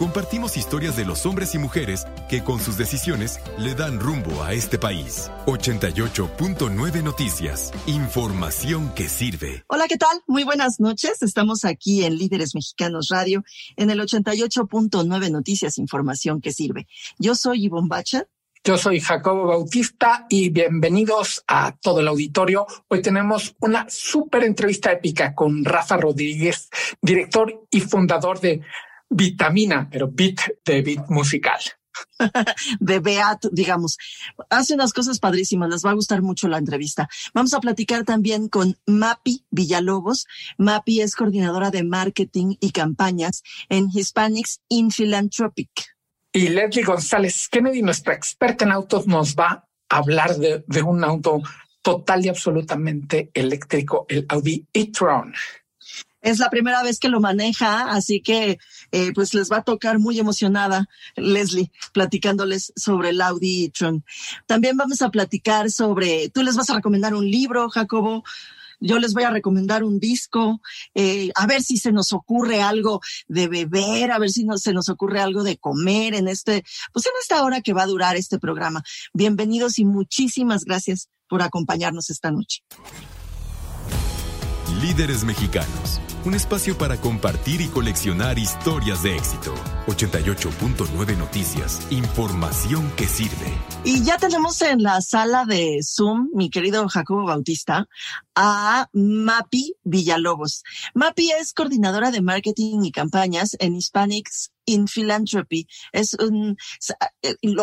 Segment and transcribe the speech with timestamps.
[0.00, 4.54] Compartimos historias de los hombres y mujeres que con sus decisiones le dan rumbo a
[4.54, 5.30] este país.
[5.44, 7.70] 88.9 Noticias.
[7.84, 9.62] Información que sirve.
[9.66, 10.22] Hola, ¿qué tal?
[10.26, 11.20] Muy buenas noches.
[11.20, 13.44] Estamos aquí en Líderes Mexicanos Radio
[13.76, 15.76] en el 88.9 Noticias.
[15.76, 16.88] Información que sirve.
[17.18, 18.26] Yo soy Ivonne Bacha.
[18.64, 22.66] Yo soy Jacobo Bautista y bienvenidos a todo el auditorio.
[22.88, 26.70] Hoy tenemos una súper entrevista épica con Rafa Rodríguez,
[27.02, 28.62] director y fundador de
[29.10, 31.60] vitamina, pero beat de beat musical.
[32.80, 33.98] de Beat, digamos.
[34.48, 37.08] Hace unas cosas padrísimas, les va a gustar mucho la entrevista.
[37.34, 40.26] Vamos a platicar también con Mapi Villalobos.
[40.58, 45.70] Mapi es coordinadora de marketing y campañas en Hispanics in Philanthropic.
[46.32, 51.02] Y Leslie González Kennedy, nuestra experta en autos, nos va a hablar de, de un
[51.02, 51.42] auto
[51.82, 55.34] total y absolutamente eléctrico, el Audi e-tron.
[56.22, 58.58] Es la primera vez que lo maneja, así que
[58.92, 64.04] eh, pues les va a tocar muy emocionada Leslie platicándoles sobre el Audi e-tron.
[64.46, 68.22] También vamos a platicar sobre, tú les vas a recomendar un libro, Jacobo.
[68.80, 70.60] Yo les voy a recomendar un disco,
[70.94, 74.72] eh, a ver si se nos ocurre algo de beber, a ver si no, se
[74.72, 78.16] nos ocurre algo de comer en este, pues en esta hora que va a durar
[78.16, 78.82] este programa.
[79.12, 82.62] Bienvenidos y muchísimas gracias por acompañarnos esta noche.
[84.82, 89.54] Líderes Mexicanos, un espacio para compartir y coleccionar historias de éxito.
[89.86, 93.52] 88.9 Noticias, información que sirve.
[93.84, 97.88] Y ya tenemos en la sala de Zoom, mi querido Jacobo Bautista,
[98.34, 100.62] a Mapi Villalobos.
[100.94, 105.68] Mapi es coordinadora de marketing y campañas en Hispanics in Philanthropy.
[105.92, 106.56] Es un,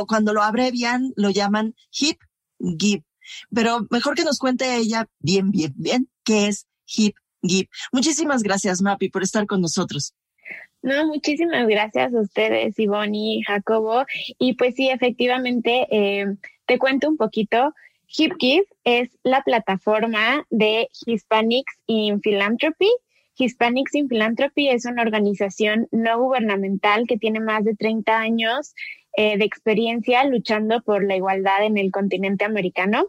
[0.06, 2.20] cuando lo abrevian, lo llaman HIP
[2.60, 3.04] Give.
[3.52, 7.16] Pero mejor que nos cuente ella bien, bien, bien, qué es Hip.
[7.92, 10.14] Muchísimas gracias, Mapi, por estar con nosotros.
[10.82, 14.06] No, muchísimas gracias a ustedes, Ivonne y Jacobo.
[14.38, 16.26] Y pues sí, efectivamente, eh,
[16.66, 17.74] te cuento un poquito.
[18.08, 22.90] HipGive es la plataforma de Hispanics in Philanthropy.
[23.38, 28.74] Hispanics in Philanthropy es una organización no gubernamental que tiene más de 30 años
[29.20, 33.08] eh, de experiencia luchando por la igualdad en el continente americano.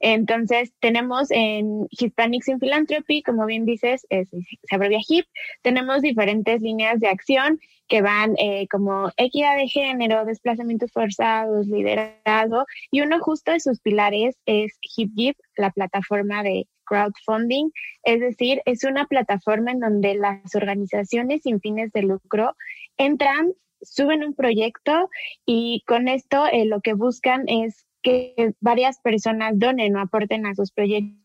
[0.00, 5.26] Entonces, tenemos en Hispanics in Philanthropy, como bien dices, se abrevia HIP,
[5.60, 12.64] tenemos diferentes líneas de acción que van eh, como equidad de género, desplazamientos forzados, liderazgo,
[12.90, 17.70] y uno justo de sus pilares es HipGive, la plataforma de crowdfunding,
[18.04, 22.54] es decir, es una plataforma en donde las organizaciones sin fines de lucro
[22.98, 25.08] entran suben un proyecto
[25.46, 30.54] y con esto eh, lo que buscan es que varias personas donen o aporten a
[30.54, 31.16] sus proyectos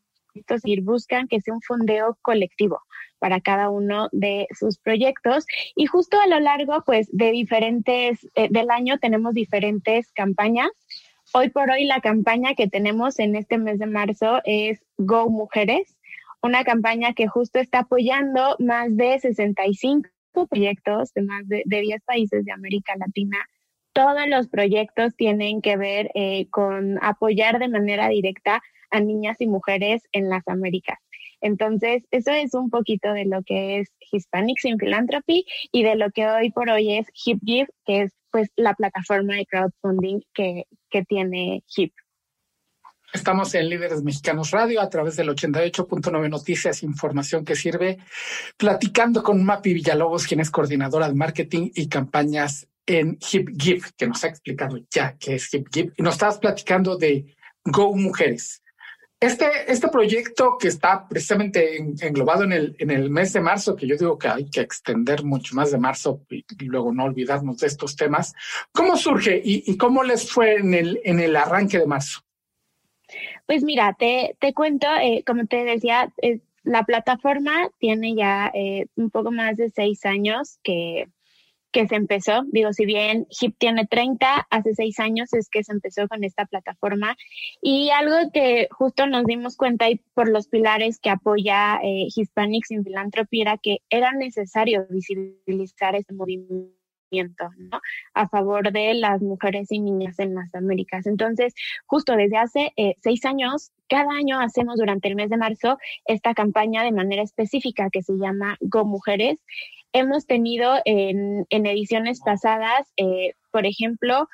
[0.63, 2.79] y buscan que sea un fondeo colectivo
[3.19, 5.45] para cada uno de sus proyectos.
[5.75, 10.69] Y justo a lo largo pues de diferentes eh, del año tenemos diferentes campañas
[11.37, 15.95] hoy por hoy la campaña que tenemos en este mes de marzo es Go Mujeres
[16.41, 20.09] una campaña que justo está apoyando más de 65
[20.49, 23.37] proyectos de más de, 10 países de América Latina.
[23.93, 28.61] Todos los proyectos tienen que ver eh, con apoyar de manera directa
[28.91, 30.99] a niñas y mujeres en las Américas.
[31.41, 36.11] Entonces, eso es un poquito de lo que es Hispanics in Philanthropy y de lo
[36.11, 41.03] que hoy por hoy es HipGive, que es pues la plataforma de crowdfunding que, que
[41.05, 41.91] tiene HIP.
[43.11, 47.97] Estamos en Líderes Mexicanos Radio a través del 88.9 Noticias, información que sirve,
[48.55, 54.23] platicando con Mapi Villalobos, quien es coordinadora de marketing y campañas en HipGive, que nos
[54.23, 55.93] ha explicado ya qué es HipGive.
[55.97, 57.33] Y nos estabas platicando de
[57.65, 58.61] Go Mujeres.
[59.19, 63.87] Este, este proyecto que está precisamente englobado en el, en el mes de marzo, que
[63.87, 67.67] yo digo que hay que extender mucho más de marzo y, luego no olvidarnos de
[67.67, 68.35] estos temas,
[68.71, 72.21] ¿cómo surge y, cómo les fue en el, en el arranque de marzo?
[73.47, 76.13] Pues mira, te, te cuento, eh, como te decía,
[76.63, 81.07] la plataforma tiene ya eh, un poco más de seis años que,
[81.77, 82.41] que se empezó.
[82.47, 86.47] Digo, si bien HIP tiene 30, hace seis años es que se empezó con esta
[86.47, 87.15] plataforma.
[87.61, 92.71] Y algo que justo nos dimos cuenta y por los pilares que apoya eh, Hispanics
[92.71, 96.73] in Philanthropy era que era necesario visibilizar este movimiento
[97.11, 97.79] ¿no?
[98.15, 101.05] a favor de las mujeres y niñas en las Américas.
[101.05, 101.53] Entonces,
[101.85, 106.33] justo desde hace eh, seis años, cada año hacemos durante el mes de marzo esta
[106.33, 109.39] campaña de manera específica que se llama Go Mujeres.
[109.93, 114.27] Hemos tenido en, ediciones pasadas, eh, por ejemplo,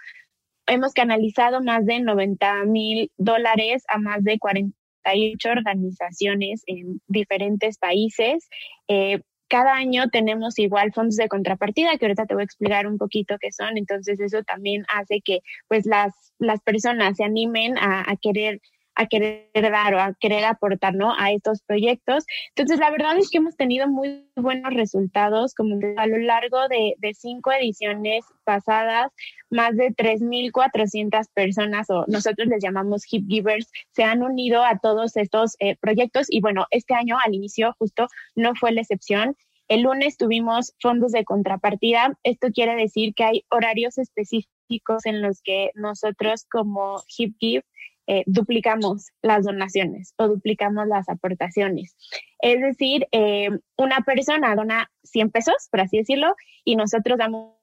[0.67, 8.50] hemos canalizado más de 90 mil dólares a más de 48 organizaciones en diferentes países.
[8.88, 9.21] Eh,
[9.53, 13.35] cada año tenemos igual fondos de contrapartida, que ahorita te voy a explicar un poquito
[13.39, 13.77] qué son.
[13.77, 18.61] Entonces, eso también hace que pues las, las personas se animen a, querer
[18.95, 21.13] a querer dar o a querer aportar ¿no?
[21.18, 22.25] a estos proyectos.
[22.56, 26.95] Entonces, la verdad es que hemos tenido muy buenos resultados, como a lo largo de,
[27.13, 29.12] cinco ediciones pasadas,
[29.50, 35.16] más de 3.400 personas, o nosotros les llamamos Hip Givers, se han unido a todos
[35.16, 39.36] estos eh, proyectos y bueno, este año al inicio justo no fue la excepción.
[39.69, 42.18] El lunes tuvimos fondos de contrapartida.
[42.24, 47.63] Esto quiere decir que hay horarios específicos en los que nosotros como Hip Give
[48.07, 51.95] eh, duplicamos las donaciones o duplicamos las aportaciones.
[52.39, 56.35] Es decir, eh, una persona dona 100 pesos, por así decirlo,
[56.65, 57.53] y nosotros damos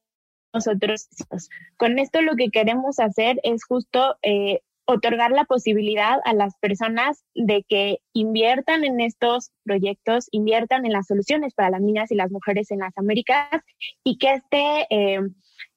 [0.52, 1.08] nosotros.
[1.76, 7.22] Con esto lo que queremos hacer es justo eh, otorgar la posibilidad a las personas
[7.34, 12.30] de que inviertan en estos proyectos, inviertan en las soluciones para las niñas y las
[12.30, 13.62] mujeres en las Américas
[14.02, 15.30] y que este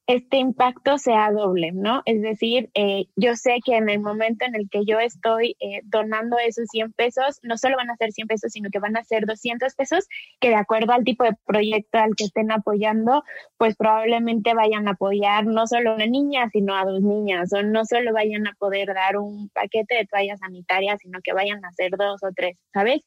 [0.05, 2.01] este impacto sea doble, ¿no?
[2.05, 5.79] Es decir, eh, yo sé que en el momento en el que yo estoy eh,
[5.85, 9.03] donando esos 100 pesos, no solo van a ser 100 pesos, sino que van a
[9.05, 10.07] ser 200 pesos,
[10.41, 13.23] que de acuerdo al tipo de proyecto al que estén apoyando,
[13.57, 17.63] pues probablemente vayan a apoyar no solo a una niña, sino a dos niñas, o
[17.63, 21.69] no solo vayan a poder dar un paquete de toallas sanitarias, sino que vayan a
[21.69, 23.01] hacer dos o tres, ¿sabes?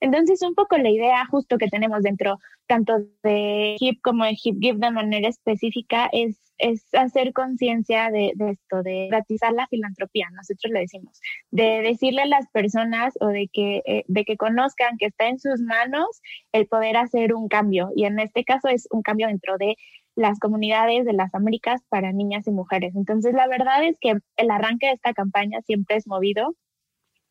[0.00, 4.56] Entonces, un poco la idea justo que tenemos dentro tanto de HIP como de HIP
[4.60, 10.72] Give de manera específica es es hacer conciencia de, esto, de gratizar la filantropía, nosotros
[10.72, 11.20] le decimos,
[11.50, 15.40] de decirle a las personas o de que, eh, de que conozcan que está en
[15.40, 16.06] sus manos
[16.52, 17.90] el poder hacer un cambio.
[17.96, 19.76] Y en este caso es un cambio dentro de
[20.14, 22.94] las comunidades de las Américas para niñas y mujeres.
[22.94, 26.54] Entonces, la verdad es que el arranque de esta campaña siempre es movido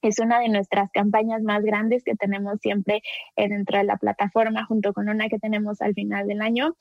[0.02, 3.02] es una de nuestras campañas más grandes que tenemos siempre
[3.36, 6.76] eh, dentro de la plataforma, junto con una que tenemos al final del año.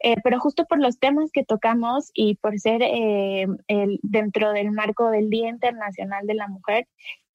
[0.00, 4.70] Eh, pero justo por los temas que tocamos y por ser eh, el, dentro del
[4.72, 6.86] marco del Día Internacional de la Mujer,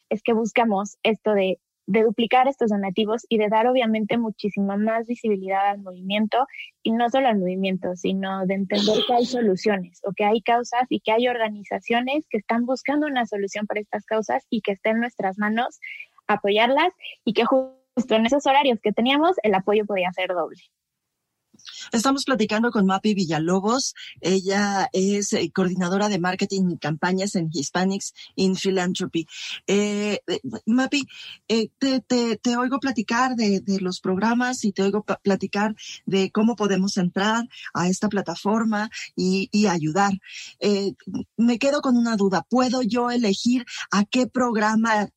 [0.10, 1.60] es que buscamos esto de,
[1.92, 6.48] de duplicar estos donativos y de dar obviamente muchísima más visibilidad al movimiento
[6.84, 10.84] y no solo al movimiento, sino de entender que hay soluciones o que hay causas
[10.88, 14.92] y que hay organizaciones que están buscando una solución para estas causas y que está
[14.92, 15.80] en nuestras manos
[16.28, 16.94] apoyarlas
[17.26, 20.62] y que justo en esos horarios que teníamos el apoyo podía ser doble.
[21.92, 23.94] Estamos platicando con Mapi Villalobos.
[24.20, 29.28] Ella es eh, coordinadora de marketing y campañas en Hispanics in Philanthropy.
[29.68, 31.08] Eh, eh Mapi,
[31.48, 35.76] te, oigo platicar de, los programas y te oigo platicar
[36.06, 40.12] de cómo podemos entrar a esta plataforma y ayudar.
[41.38, 42.46] me quedo con una duda.
[42.50, 45.10] ¿Puedo yo elegir a qué programa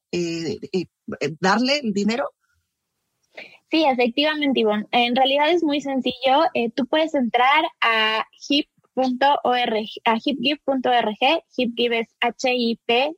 [1.40, 2.32] darle el dinero?
[3.74, 4.86] Sí, efectivamente, Ivonne.
[4.92, 6.44] En realidad es muy sencillo.
[6.54, 11.42] Eh, tú puedes entrar a hip.org, a hipgive.org.
[11.56, 13.16] Hipgive es H-I-P-G-I-V-E.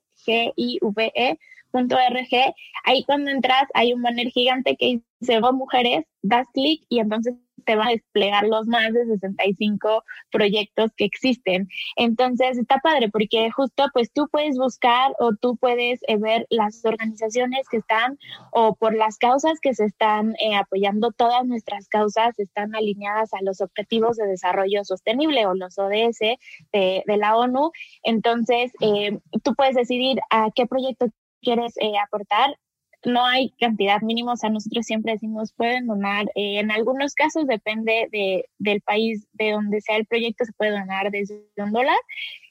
[2.85, 7.35] Ahí cuando entras hay un banner gigante que dice Go Mujeres, das clic y entonces
[7.67, 11.69] te van a desplegar los más de 65 proyectos que existen.
[11.97, 16.85] Entonces está padre porque justo pues tú puedes buscar o tú puedes eh, ver las
[16.85, 18.19] organizaciones que están
[18.53, 23.43] o por las causas que se están eh, apoyando, todas nuestras causas están alineadas a
[23.43, 26.21] los Objetivos de Desarrollo Sostenible o los ODS
[26.73, 27.73] de, la ONU.
[28.05, 31.07] Entonces eh, tú puedes decidir a qué proyecto
[31.41, 32.57] quieres aportar
[33.07, 37.47] no hay cantidad mínima, o sea, nosotros siempre decimos pueden donar, eh, en algunos casos
[37.47, 41.97] depende de, del país de donde sea el proyecto, se puede donar desde un dólar,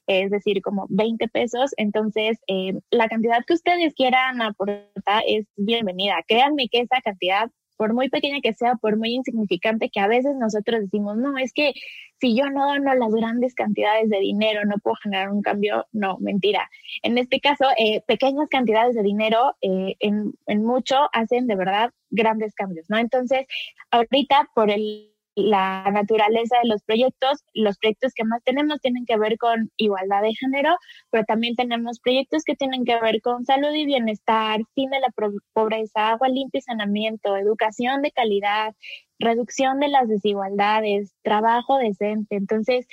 [0.08, 6.24] es decir, como 20 pesos, entonces eh, la cantidad que ustedes quieran aportar es bienvenida.
[6.28, 10.36] Créanme que esa cantidad por muy pequeña que sea, por muy insignificante que a veces
[10.38, 11.74] nosotros decimos, no, es que
[12.20, 15.86] si yo no dono las grandes cantidades de dinero, no puedo generar un cambio.
[15.92, 16.70] No, mentira.
[17.04, 21.92] En este caso, eh, pequeñas cantidades de dinero eh, en, en mucho hacen de verdad
[22.10, 22.98] grandes cambios, ¿no?
[22.98, 23.46] Entonces,
[23.92, 27.44] ahorita por el la naturaleza de los proyectos.
[27.54, 30.76] Los proyectos que más tenemos tienen que ver con igualdad de género,
[31.12, 35.10] pero también tenemos proyectos que tienen que ver con salud y bienestar, fin de la
[35.54, 38.74] pobreza, agua limpia y saneamiento, educación de calidad,
[39.20, 42.36] reducción de las desigualdades, trabajo decente.
[42.36, 42.88] Entonces,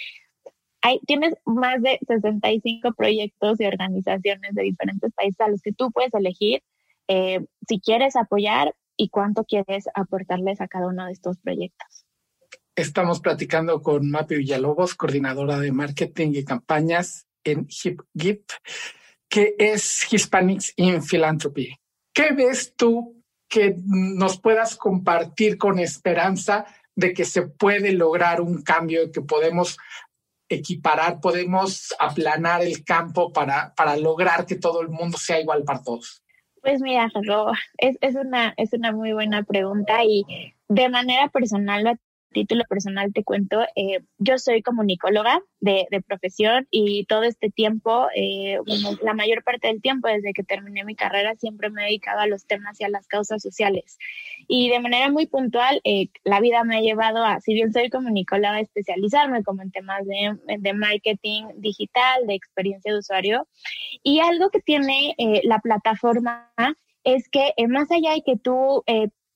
[0.83, 5.93] hay, tienes más de 65 proyectos y organizaciones de diferentes países a los que tú
[5.93, 6.63] puedes elegir
[7.09, 12.01] eh, si quieres apoyar y cuánto quieres aportarles a cada uno de estos proyectos.
[12.75, 18.45] Estamos platicando con Mapi Villalobos, coordinadora de marketing y campañas en HipGip,
[19.29, 21.76] que es Hispanics in Philanthropy.
[22.14, 26.64] ¿Qué ves tú que nos puedas compartir con esperanza
[26.97, 29.76] de que se puede lograr un cambio, que podemos
[30.49, 35.83] equiparar, podemos aplanar el campo para, para lograr que todo el mundo sea igual para
[35.83, 36.23] todos?
[36.62, 37.11] Pues mira,
[37.76, 40.25] es, es, una, es una muy buena pregunta y
[40.69, 41.99] de manera personal
[42.33, 48.59] título personal te cuento, eh, yo soy comunicóloga de, profesión y todo este tiempo, eh,
[49.03, 52.27] la mayor parte del tiempo desde que terminé mi carrera, siempre me he dedicado a
[52.27, 53.99] los temas y a las causas sociales.
[54.49, 57.89] Y de manera muy puntual, eh, la vida me ha llevado a, si bien soy
[57.91, 63.47] comunicóloga, a especializarme como en temas de, de marketing digital, de experiencia de usuario.
[64.03, 66.53] Y algo que tiene la plataforma
[67.05, 68.83] es que más allá de que tú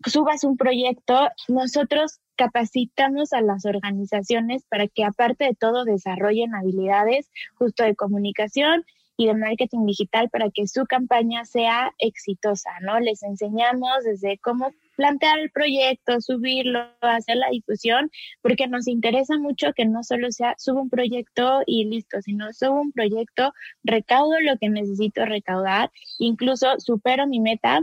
[0.04, 7.30] subas un proyecto, nosotros capacitamos a las organizaciones para que aparte de todo desarrollen habilidades
[7.54, 8.84] justo de comunicación
[9.16, 13.00] y de marketing digital para que su campaña sea exitosa, ¿no?
[13.00, 18.10] Les enseñamos desde cómo plantear el proyecto, subirlo, hacer la difusión,
[18.42, 22.80] porque nos interesa mucho que no solo sea subo un proyecto y listo, sino subo
[22.80, 23.52] un proyecto,
[23.84, 27.80] recaudo lo que necesito recaudar, incluso supero mi meta.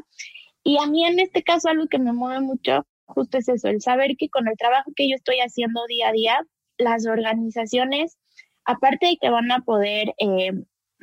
[0.64, 3.82] Y a mí en este caso algo que me mueve mucho justo es eso, el
[3.82, 8.18] saber que con el trabajo que yo estoy haciendo día a día, las organizaciones,
[8.66, 10.52] aparte de que van a poder eh,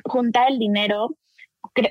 [0.03, 1.15] juntar el dinero,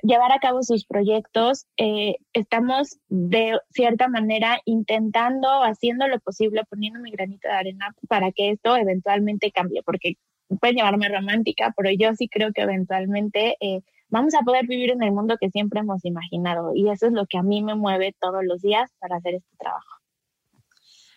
[0.03, 7.01] llevar a cabo sus proyectos, eh, estamos de cierta manera intentando, haciendo lo posible, poniendo
[7.01, 10.15] mi granito de arena para que esto eventualmente cambie, porque
[10.61, 15.03] puede llamarme romántica, pero yo sí creo que eventualmente eh, vamos a poder vivir en
[15.03, 18.15] el mundo que siempre hemos imaginado y eso es lo que a mí me mueve
[18.21, 20.01] todos los días para hacer este trabajo.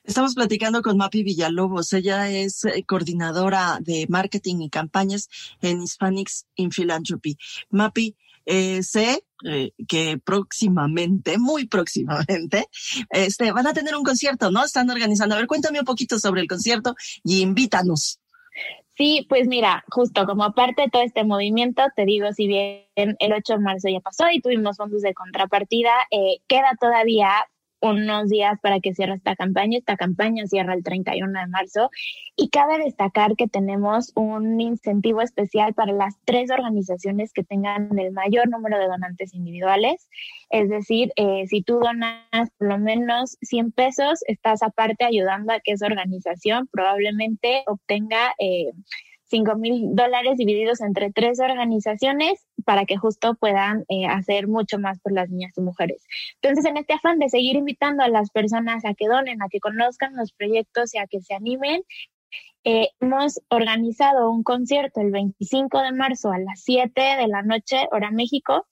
[0.03, 1.93] Estamos platicando con Mapi Villalobos.
[1.93, 5.29] Ella es eh, coordinadora de marketing y campañas
[5.61, 7.37] en Hispanics in Philanthropy.
[7.69, 12.67] Mapi, eh, sé eh, que próximamente, muy próximamente,
[13.09, 14.65] este, van a tener un concierto, ¿no?
[14.65, 15.35] Están organizando.
[15.35, 18.19] A ver, cuéntame un poquito sobre el concierto y invítanos.
[18.95, 23.33] Sí, pues mira, justo como parte de todo este movimiento, te digo, si bien el
[23.33, 25.91] 8 de marzo ya pasó y tuvimos fondos de contrapartida,
[26.47, 27.29] queda todavía
[27.83, 29.77] unos días para que cierre esta campaña.
[29.77, 31.89] Esta campaña cierra el 31 de marzo
[32.35, 38.11] y cabe destacar que tenemos un incentivo especial para las tres organizaciones que tengan el
[38.13, 40.07] mayor número de donantes individuales.
[40.49, 45.59] Es decir, eh, si tú donas por lo menos 100 pesos, estás aparte ayudando a
[45.59, 48.33] que esa organización probablemente obtenga...
[48.39, 48.71] Eh,
[49.33, 54.99] 5 mil dólares divididos entre tres organizaciones para que justo puedan eh, hacer mucho más
[54.99, 56.03] por las niñas y mujeres.
[56.39, 59.59] Entonces, en este afán de seguir invitando a las personas a que donen, a que
[59.59, 61.81] conozcan los proyectos y a que se animen,
[62.63, 67.87] eh, hemos organizado un concierto el 25 de marzo a las 7 de la noche,
[67.91, 68.67] hora México.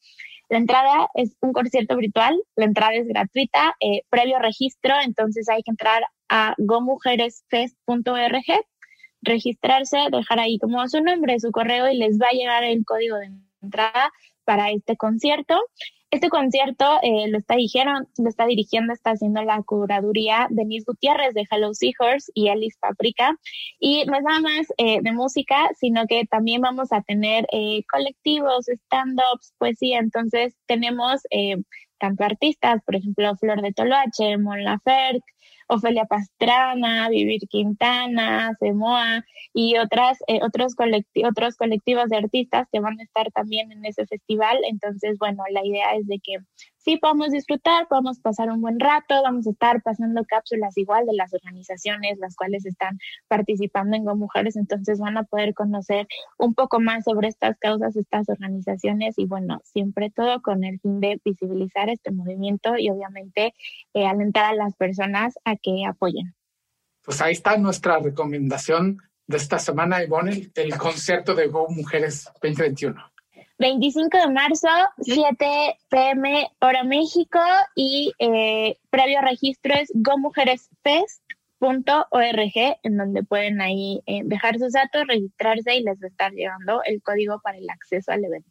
[0.47, 5.63] La entrada es un concierto virtual, la entrada es gratuita, eh, previo registro, entonces hay
[5.63, 8.45] que entrar a gomujeresfest.org
[9.21, 13.17] registrarse, dejar ahí como su nombre, su correo y les va a llegar el código
[13.17, 14.11] de entrada
[14.45, 15.59] para este concierto.
[16.09, 21.33] Este concierto eh, lo, está dijeron, lo está dirigiendo, está haciendo la curaduría Denise Gutiérrez
[21.33, 23.37] de Hello Seahorse y Alice Paprika.
[23.79, 27.83] Y no es nada más eh, de música, sino que también vamos a tener eh,
[27.89, 29.99] colectivos, stand-ups, poesía.
[29.99, 31.21] Entonces tenemos
[31.97, 35.23] tanto artistas, por ejemplo, Flor de Toloache, Mon Laferte,
[35.71, 39.23] Ofelia Pastrana, Vivir Quintana, Semoa
[39.53, 40.75] y otras, eh, otros,
[41.29, 44.57] otros colectivos de artistas que van a estar también en ese festival.
[44.67, 46.39] Entonces, bueno, la idea es de que
[46.83, 51.13] sí podamos disfrutar, podamos pasar un buen rato, vamos a estar pasando cápsulas igual de
[51.13, 52.97] las organizaciones las cuales están
[53.27, 56.07] participando en Go Mujeres, entonces van a poder conocer
[56.37, 60.99] un poco más sobre estas causas, estas organizaciones y bueno, siempre todo con el fin
[60.99, 63.53] de visibilizar este movimiento y obviamente
[63.93, 66.35] eh, alentar a las personas a que apoyen.
[67.03, 73.10] Pues ahí está nuestra recomendación de esta semana, Ivonne, el concierto de Go Mujeres 2021.
[73.61, 74.67] 25 de marzo,
[75.01, 77.39] 7 pm hora México
[77.75, 85.75] y eh, previo registro es gomujeresfest.org en donde pueden ahí eh, dejar sus datos, registrarse
[85.75, 88.49] y les va a estar llegando el código para el acceso al evento.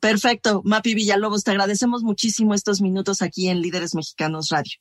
[0.00, 0.62] Perfecto.
[0.64, 4.78] Mapi Villalobos, te agradecemos muchísimo estos minutos aquí en Líderes Mexicanos Radio.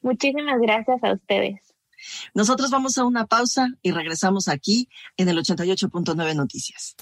[0.00, 1.60] Muchísimas gracias a ustedes.
[2.34, 6.96] Nosotros vamos a una pausa y regresamos aquí en el 88.9 Noticias.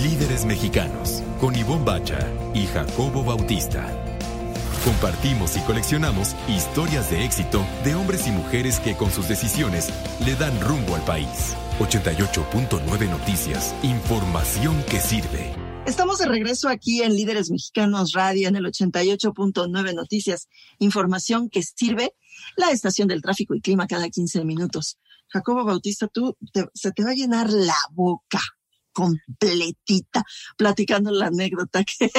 [0.00, 2.18] Líderes Mexicanos, con Ivonne Bacha
[2.54, 3.86] y Jacobo Bautista.
[4.84, 9.90] Compartimos y coleccionamos historias de éxito de hombres y mujeres que con sus decisiones
[10.24, 11.54] le dan rumbo al país.
[11.78, 15.54] 88.9 Noticias, información que sirve.
[15.84, 22.14] Estamos de regreso aquí en Líderes Mexicanos Radio en el 88.9 Noticias, información que sirve,
[22.56, 24.96] la estación del tráfico y clima cada 15 minutos.
[25.28, 26.34] Jacobo Bautista, tú
[26.72, 28.40] se te va a llenar la boca
[28.92, 30.24] completita,
[30.56, 32.10] platicando la anécdota que,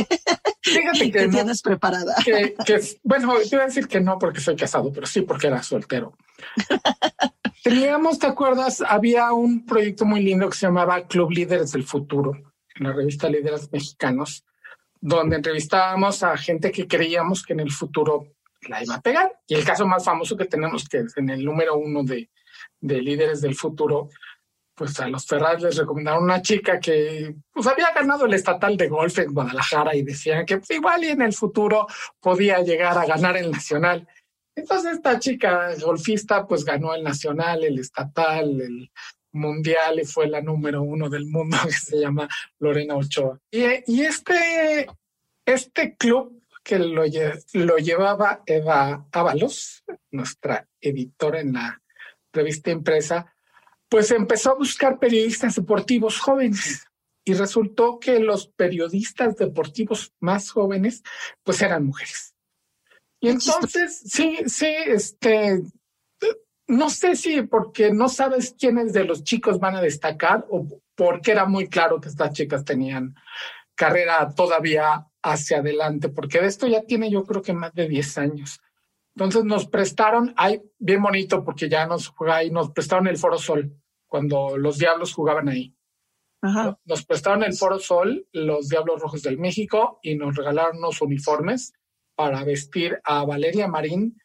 [1.29, 2.15] tienes preparada.
[3.03, 6.17] bueno, te iba a decir que no porque soy casado, pero sí porque era soltero.
[7.63, 8.81] Teníamos, ¿te acuerdas?
[8.81, 12.33] Había un proyecto muy lindo que se llamaba Club Líderes del Futuro,
[12.75, 14.43] en la revista Líderes Mexicanos,
[14.99, 18.27] donde entrevistábamos a gente que creíamos que en el futuro
[18.67, 19.31] la iba a pegar.
[19.47, 22.29] Y el caso más famoso que tenemos, que es en el número uno de,
[22.81, 24.09] de Líderes del Futuro,
[24.75, 28.87] pues a los Ferrari les recomendaron una chica que pues había ganado el estatal de
[28.87, 31.87] golf en Guadalajara y decían que pues, igual y en el futuro
[32.19, 34.07] podía llegar a ganar el nacional.
[34.55, 38.91] Entonces esta chica golfista pues ganó el nacional, el estatal, el
[39.31, 42.27] mundial y fue la número uno del mundo que se llama
[42.59, 43.39] Lorena Ochoa.
[43.51, 44.87] Y, este,
[45.45, 47.03] este club que lo,
[47.53, 51.81] lo llevaba Eva Ábalos, nuestra editora en la
[52.31, 53.32] revista impresa,
[53.93, 56.87] pues empezó a buscar periodistas deportivos jóvenes
[57.23, 61.03] y resultó que los periodistas deportivos más jóvenes
[61.43, 62.33] pues eran mujeres.
[63.19, 65.61] Y entonces, sí, sí, este,
[66.67, 71.29] no sé si porque no sabes quiénes de los chicos van a destacar o porque
[71.29, 73.13] era muy claro que estas chicas tenían
[73.75, 78.17] carrera todavía hacia adelante, porque de esto ya tiene yo creo que más de 10
[78.17, 78.59] años.
[79.15, 83.37] Entonces nos prestaron, ay, bien bonito porque ya nos juega ahí, nos prestaron el Foro
[83.37, 83.71] Sol
[84.13, 85.75] cuando los Diablos jugaban ahí.
[86.85, 91.73] Nos prestaron el Foro Sol, los Diablos Rojos del México, y nos regalaron unos uniformes
[92.15, 94.21] para vestir a Valeria Marín,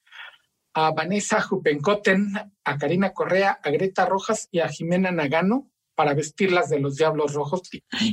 [0.74, 6.70] a Vanessa Jupencoten, a Karina Correa, a Greta Rojas y a Jimena Nagano para vestirlas
[6.70, 7.62] de los Diablos Rojos.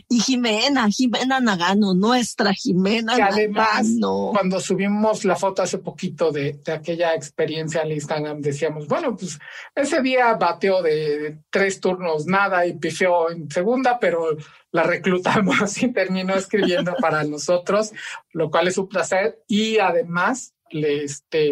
[0.09, 3.85] Y Jimena, Jimena Nagano, nuestra Jimena que además,
[4.31, 9.37] Cuando subimos la foto hace poquito de, aquella experiencia en Instagram, decíamos, bueno, pues
[9.75, 14.35] ese día bateó de tres turnos nada y pifeó en segunda, pero
[14.71, 17.91] la reclutamos y terminó escribiendo para nosotros,
[18.31, 19.43] lo cual es un placer.
[19.47, 21.51] Y además, le, este,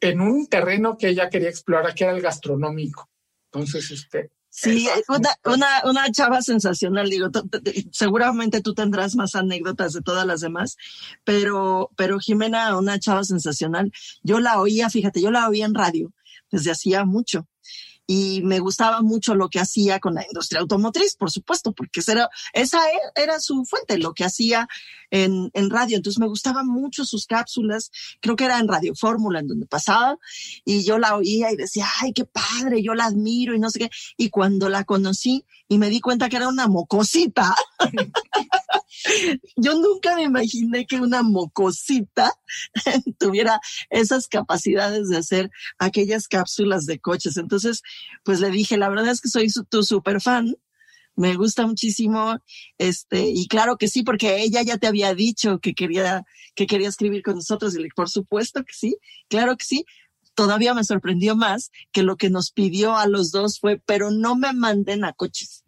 [0.00, 3.10] en un terreno que ella quería explorar, que era el gastronómico.
[3.50, 7.30] Entonces, este, Sí, una, una, una chava sensacional, digo,
[7.90, 10.76] seguramente tú tendrás más anécdotas de todas las demás,
[11.24, 13.90] pero, pero Jimena, una chava sensacional,
[14.22, 16.12] yo la oía, fíjate, yo la oía en radio
[16.50, 17.48] desde hacía mucho
[18.06, 22.12] y me gustaba mucho lo que hacía con la industria automotriz, por supuesto, porque esa
[22.12, 22.28] era,
[23.16, 24.68] era su fuente, lo que hacía
[25.12, 25.96] en, en, radio.
[25.96, 30.18] Entonces me gustaban mucho sus cápsulas, creo que era en Radio Fórmula en donde pasaba,
[30.64, 33.78] y yo la oía y decía, ay, qué padre, yo la admiro y no sé
[33.78, 33.90] qué.
[34.16, 37.54] Y cuando la conocí y me di cuenta que era una mocosita,
[39.56, 42.32] yo nunca me imaginé que una mocosita
[43.18, 47.36] tuviera esas capacidades de hacer aquellas cápsulas de coches.
[47.36, 47.82] Entonces,
[48.24, 50.56] pues le dije, la verdad es que soy tu super fan.
[51.14, 52.38] Me gusta muchísimo,
[52.78, 56.88] este, y claro que sí, porque ella ya te había dicho que quería, que quería
[56.88, 58.96] escribir con nosotros, y por supuesto que sí,
[59.28, 59.84] claro que sí,
[60.34, 64.36] todavía me sorprendió más que lo que nos pidió a los dos fue, pero no
[64.36, 65.62] me manden a coches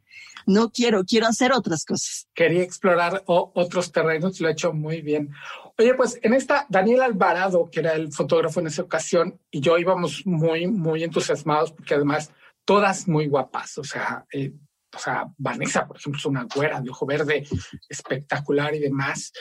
[0.46, 2.28] no quiero, quiero hacer otras cosas.
[2.34, 5.30] Quería explorar otros terrenos, lo he hecho muy bien.
[5.78, 9.78] Oye, pues en esta, Daniel Alvarado, que era el fotógrafo en esa ocasión, y yo
[9.78, 12.30] íbamos muy, muy entusiasmados porque además
[12.64, 14.52] todas muy guapas, o sea, eh,
[14.94, 17.46] o sea, Vanessa, por ejemplo, es una güera de ojo verde
[17.88, 19.32] espectacular y demás.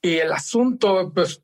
[0.00, 1.42] Y el asunto, pues,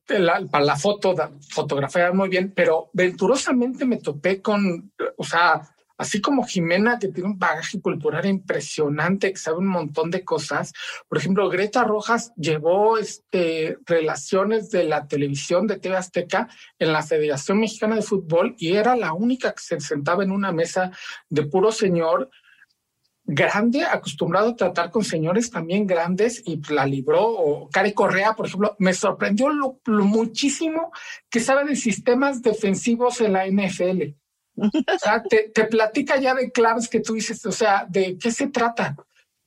[0.51, 1.15] para la foto,
[1.49, 5.63] fotografía muy bien, pero venturosamente me topé con, o sea,
[5.99, 10.73] así como Jimena, que tiene un bagaje cultural impresionante, que sabe un montón de cosas.
[11.09, 17.03] Por ejemplo, Greta Rojas llevó este, relaciones de la televisión de TV Azteca en la
[17.03, 20.93] Federación Mexicana de Fútbol y era la única que se sentaba en una mesa
[21.29, 22.31] de puro señor
[23.29, 27.23] grande, acostumbrado a tratar con señores también grandes y la libró.
[27.23, 30.91] O Cari Correa, por ejemplo, me sorprendió lo, muchísimo
[31.29, 34.15] que sabe de sistemas defensivos en la NFL.
[34.57, 38.33] O sea, te, te, platica ya de claves que tú dices, o sea, de qué
[38.33, 38.97] se trata.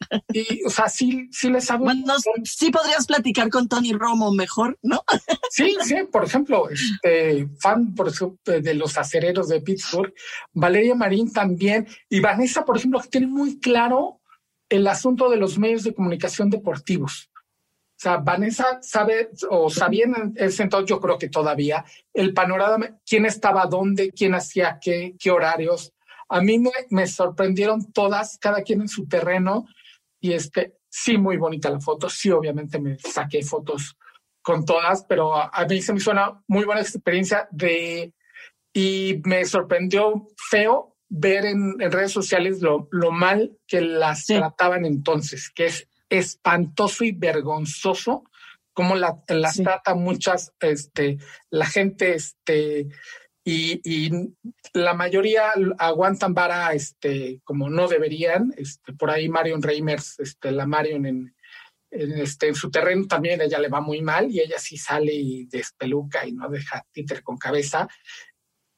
[0.34, 1.86] Y, o sea, sí, sí les hago.
[1.86, 5.04] Bueno, sí podrías platicar con Tony Romo mejor, ¿no?
[5.52, 8.12] Sí, sí, por ejemplo, este fan por
[8.46, 10.14] de los acereros de Pittsburgh,
[10.54, 14.22] Valeria Marín también, y Vanessa, por ejemplo, que tiene muy claro
[14.70, 17.30] el asunto de los medios de comunicación deportivos.
[17.34, 22.98] O sea, Vanessa sabe, o sabía en ese entonces, yo creo que todavía, el panorama,
[23.06, 25.94] quién estaba dónde, quién hacía qué, qué horarios.
[26.30, 29.68] A mí me, me sorprendieron todas, cada quien en su terreno,
[30.22, 32.10] y este, sí, muy bonita la foto.
[32.10, 33.98] Sí, obviamente me saqué fotos
[34.42, 38.14] con todas, pero a mí se me suena muy buena experiencia de,
[38.74, 45.52] y me sorprendió feo ver en, redes sociales lo, lo, mal que las trataban entonces,
[45.54, 48.24] que es espantoso y vergonzoso
[48.74, 51.18] cómo la, las trata muchas, este,
[51.50, 52.88] la gente, este,
[53.44, 54.12] y,
[54.74, 58.54] la mayoría aguantan vara este, como no deberían.
[58.56, 61.36] Este, por ahí Marion Reimers, este, la Marion en,
[61.90, 65.46] este, en su terreno también ella le va muy mal y ella sí sale y
[65.46, 67.88] despeluca y no deja títer con cabeza.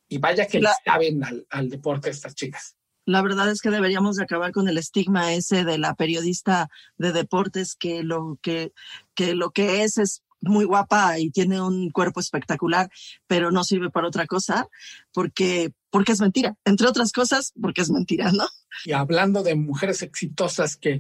[0.08, 2.76] Y vaya que saben al, al deporte estas chicas.
[3.06, 7.12] La verdad es que deberíamos de acabar con el estigma ese de la periodista de
[7.12, 8.72] deportes que lo que,
[9.14, 12.90] que lo que es es muy guapa y tiene un cuerpo espectacular,
[13.28, 14.68] pero no sirve para otra cosa
[15.14, 16.56] porque, porque es mentira.
[16.66, 18.48] Entre otras cosas, porque es mentira, ¿no?
[18.86, 21.00] Y hablando de mujeres exitosas que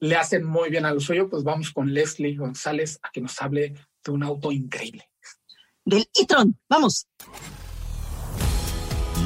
[0.00, 3.40] le hacen muy bien a lo suyo, pues vamos con Leslie González a que nos
[3.40, 5.08] hable de un auto increíble.
[5.84, 7.06] Del e-tron, vamos.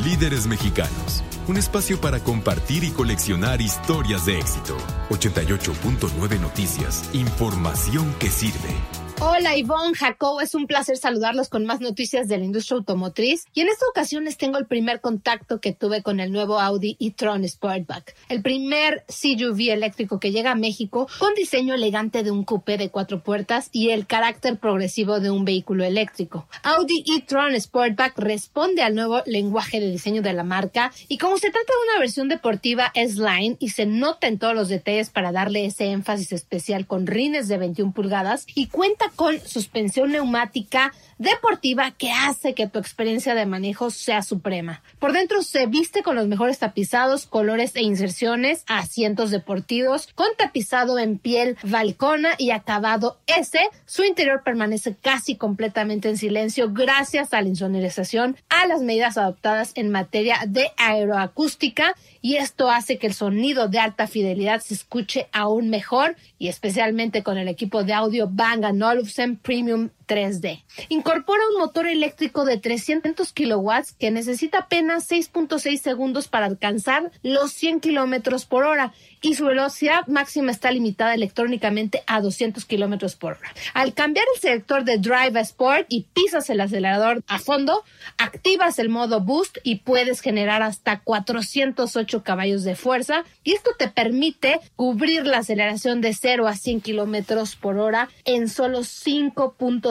[0.05, 1.23] Líderes mexicanos.
[1.49, 4.77] Un espacio para compartir y coleccionar historias de éxito.
[5.09, 7.09] 88.9 Noticias.
[7.15, 9.08] Información que sirve.
[9.21, 13.63] Hola Ivonne, Jacob, es un placer saludarlos con más noticias de la industria automotriz y
[13.63, 17.43] en esta ocasión les tengo el primer contacto que tuve con el nuevo Audi e-tron
[17.43, 22.79] Sportback, el primer CUV eléctrico que llega a México con diseño elegante de un coupé
[22.79, 26.47] de cuatro puertas y el carácter progresivo de un vehículo eléctrico.
[26.63, 31.51] Audi e-tron Sportback responde al nuevo lenguaje de diseño de la marca y como se
[31.51, 35.65] trata de una versión deportiva S-Line y se nota en todos los detalles para darle
[35.65, 42.13] ese énfasis especial con rines de 21 pulgadas y cuenta con suspensión neumática deportiva que
[42.13, 44.83] hace que tu experiencia de manejo sea suprema.
[44.99, 50.99] Por dentro se viste con los mejores tapizados, colores e inserciones, asientos deportivos, con tapizado
[50.99, 53.59] en piel balcona y acabado S.
[53.87, 59.73] Su interior permanece casi completamente en silencio gracias a la insonorización, a las medidas adoptadas
[59.75, 65.29] en materia de aeroacústica y esto hace que el sonido de alta fidelidad se escuche
[65.33, 68.65] aún mejor y especialmente con el equipo de audio Bang
[68.99, 70.65] of Sem Premium 3D.
[70.89, 77.53] Incorpora un motor eléctrico de 300 kilowatts que necesita apenas 6.6 segundos para alcanzar los
[77.53, 83.35] 100 kilómetros por hora y su velocidad máxima está limitada electrónicamente a 200 kilómetros por
[83.35, 83.53] hora.
[83.75, 87.85] Al cambiar el selector de Drive Sport y pisas el acelerador a fondo,
[88.17, 93.89] activas el modo Boost y puedes generar hasta 408 caballos de fuerza y esto te
[93.89, 98.85] permite cubrir la aceleración de 0 a 100 kilómetros por hora en solo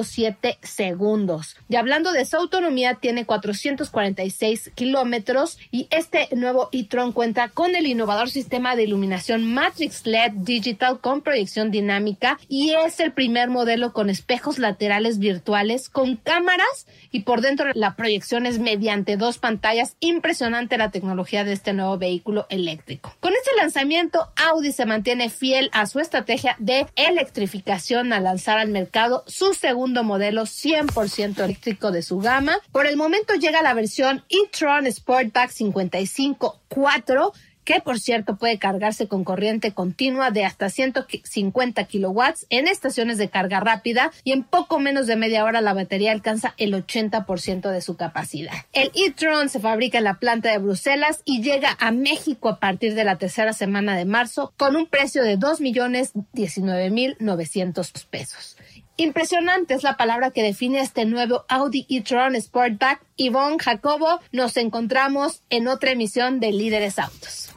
[0.07, 1.55] 5.7 segundos.
[1.69, 7.87] Y hablando de su autonomía, tiene 446 kilómetros y este nuevo e-tron cuenta con el
[7.87, 13.93] innovador sistema de iluminación Matrix LED Digital con proyección dinámica y es el primer modelo
[13.93, 19.95] con espejos laterales virtuales con cámaras y por dentro la proyección es mediante dos pantallas.
[19.99, 23.13] Impresionante la tecnología de este nuevo vehículo eléctrico.
[23.19, 28.69] Con este lanzamiento, Audi se mantiene fiel a su estrategia de electrificación al lanzar al
[28.69, 32.57] mercado su segundo modelo 100% eléctrico de su gama.
[32.71, 37.33] Por el momento llega la versión e-tron Sportback 55 4
[37.67, 43.27] que por cierto puede cargarse con corriente continua de hasta 150 kilowatts en estaciones de
[43.27, 47.81] carga rápida y en poco menos de media hora la batería alcanza el 80% de
[47.81, 48.53] su capacidad.
[48.71, 52.95] El e-tron se fabrica en la planta de Bruselas y llega a México a partir
[52.95, 57.91] de la tercera semana de marzo con un precio de 2 millones 19 mil 900
[58.05, 58.56] pesos.
[58.99, 62.99] Impresionante es la palabra que define este nuevo Audi e-tron Sportback.
[63.15, 67.51] Yvonne Jacobo, nos encontramos en otra emisión de Líderes Autos.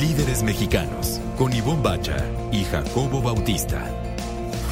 [0.00, 2.16] Líderes Mexicanos, con Ivonne Bacha
[2.52, 3.84] y Jacobo Bautista.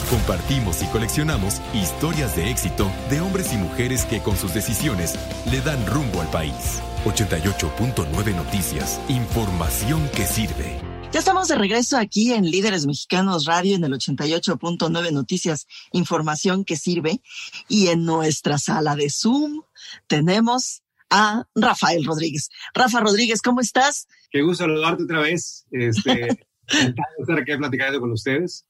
[0.09, 5.19] Compartimos y coleccionamos historias de éxito de hombres y mujeres que con sus decisiones
[5.51, 6.81] le dan rumbo al país.
[7.05, 10.90] 88.9 Noticias, información que sirve.
[11.13, 16.77] Ya estamos de regreso aquí en Líderes Mexicanos Radio en el 88.9 Noticias, información que
[16.77, 17.21] sirve.
[17.67, 19.63] Y en nuestra sala de Zoom
[20.07, 22.51] tenemos a Rafael Rodríguez.
[22.75, 24.07] Rafa Rodríguez, ¿cómo estás?
[24.31, 25.67] Qué gusto saludarte otra vez.
[25.73, 26.29] Este,
[26.69, 28.65] estar aquí platicando con ustedes.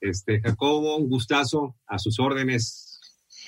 [0.00, 3.00] Este, Jacobo, un gustazo, a sus órdenes.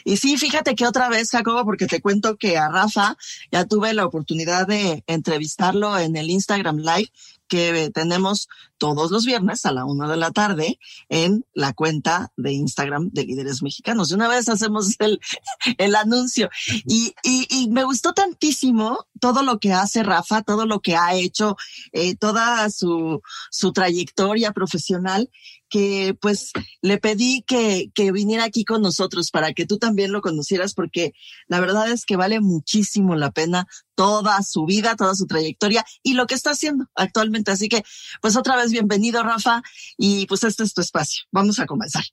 [0.05, 3.17] Y sí, fíjate que otra vez, Jacobo, porque te cuento que a Rafa
[3.53, 7.11] ya tuve la oportunidad de entrevistarlo en el Instagram Live
[7.53, 10.79] que tenemos todos los viernes a la una de la tarde
[11.11, 14.09] en la cuenta de Instagram de Líderes Mexicanos.
[14.09, 15.21] De una vez hacemos el,
[15.77, 16.49] el anuncio.
[16.87, 21.15] Y, y, y, me gustó tantísimo todo lo que hace Rafa, todo lo que ha
[21.15, 21.57] hecho,
[21.93, 25.29] eh, toda su, su trayectoria profesional
[25.73, 30.21] que pues le pedí que, que viniera aquí con nosotros para que tú también lo
[30.21, 31.15] conocieras porque
[31.47, 36.13] la verdad es que vale muchísimo la pena toda su vida, toda su trayectoria y
[36.13, 37.53] lo que está haciendo actualmente.
[37.53, 37.85] Así que
[38.21, 39.63] pues otra vez bienvenido Rafa
[39.97, 41.25] y pues este es tu espacio.
[41.33, 42.05] Vamos a comenzar.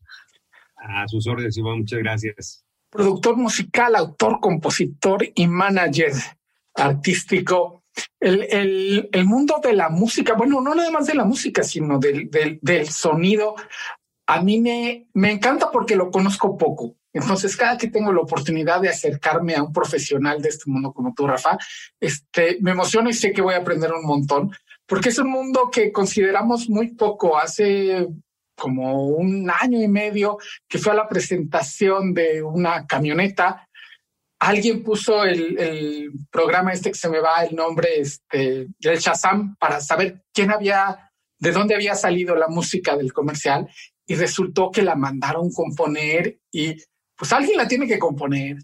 [0.77, 2.63] A sus órdenes, Iván, muchas gracias.
[2.89, 6.13] Productor musical, autor, compositor y manager
[6.75, 7.78] artístico
[8.19, 11.99] el, el, el, mundo de la música, bueno, no nada más de la música, sino
[11.99, 12.29] del,
[12.61, 13.55] del, sonido,
[14.27, 16.95] a mí me, me encanta porque lo conozco poco.
[17.13, 21.13] Entonces, cada que tengo la oportunidad de acercarme a un profesional de este mundo como
[21.13, 21.57] tú, Rafa,
[21.99, 24.51] este, me emociono y sé que voy a aprender un montón,
[24.85, 27.37] porque es un mundo que consideramos muy poco.
[27.37, 28.07] Hace
[28.59, 33.67] como un año y medio que fue a la presentación de una camioneta
[34.39, 39.81] alguien puso el, programa este que se me va el nombre, este, el Shazam, para
[39.81, 43.69] saber quién había, de dónde había salido la música del comercial
[44.05, 46.75] y resultó que la mandaron componer y
[47.15, 48.57] pues alguien la tiene que componer,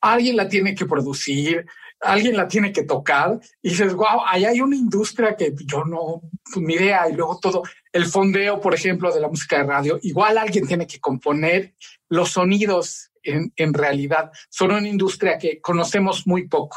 [0.00, 1.66] alguien la tiene que producir,
[2.00, 6.22] alguien la tiene que tocar y dices, wow, ahí hay una industria que yo no,
[6.42, 9.98] pues, ni idea y luego todo el fondeo, por ejemplo, de la música de radio,
[10.02, 11.74] igual alguien tiene que componer
[12.08, 16.76] los sonidos en, realidad son una industria que conocemos muy poco.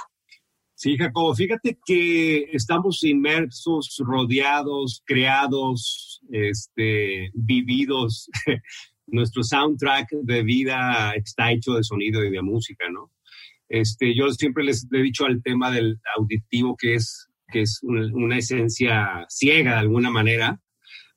[0.75, 8.29] Sí, Jacobo, fíjate que estamos inmersos, rodeados, creados, este, vividos.
[9.07, 13.11] Nuestro soundtrack de vida está hecho de sonido y de música, ¿no?
[13.69, 18.37] Este, yo siempre les he dicho al tema del auditivo que es, que es una
[18.37, 20.62] esencia ciega de alguna manera,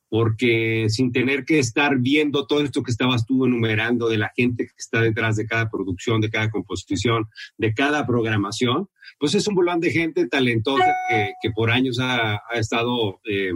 [0.09, 4.67] porque sin tener que estar viendo todo esto que estabas tú enumerando de la gente
[4.67, 7.27] que está detrás de cada producción, de cada composición,
[7.59, 8.89] de cada programación,
[9.19, 10.95] pues es un volán de gente talentosa
[11.41, 13.53] que, por años ha, estado eh,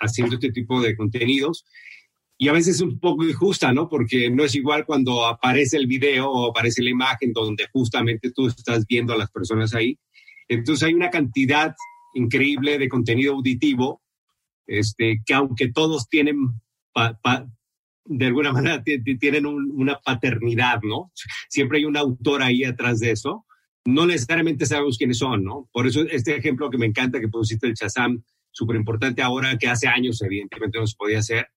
[0.00, 1.64] haciendo este tipo de contenidos.
[2.38, 3.88] Y a veces es un poco injusta, ¿no?
[3.88, 8.48] Porque no es igual cuando aparece el video o aparece la imagen donde justamente tú
[8.48, 9.96] estás viendo a las personas ahí.
[10.48, 11.74] Entonces hay una cantidad
[12.14, 14.02] increíble de contenido auditivo
[14.66, 16.36] este, que aunque todos tienen,
[18.04, 21.12] de alguna manera, tienen una paternidad, ¿no?
[21.48, 23.46] Siempre hay un autor ahí atrás de eso.
[23.84, 25.68] No necesariamente sabemos quiénes son, ¿no?
[25.72, 29.68] Por eso este ejemplo que me encanta que pusiste el Chazam, súper importante ahora, que
[29.68, 31.48] hace años evidentemente no se podía hacer,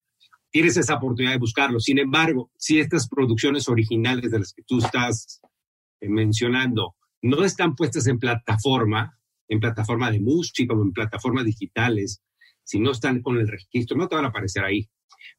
[0.55, 1.79] tienes esa oportunidad de buscarlo.
[1.79, 5.41] Sin embargo, si estas producciones originales de las que tú estás
[5.99, 12.21] eh, mencionando no están puestas en plataforma, en plataforma de música o en plataformas digitales,
[12.65, 14.89] si no están con el registro, no te van a aparecer ahí.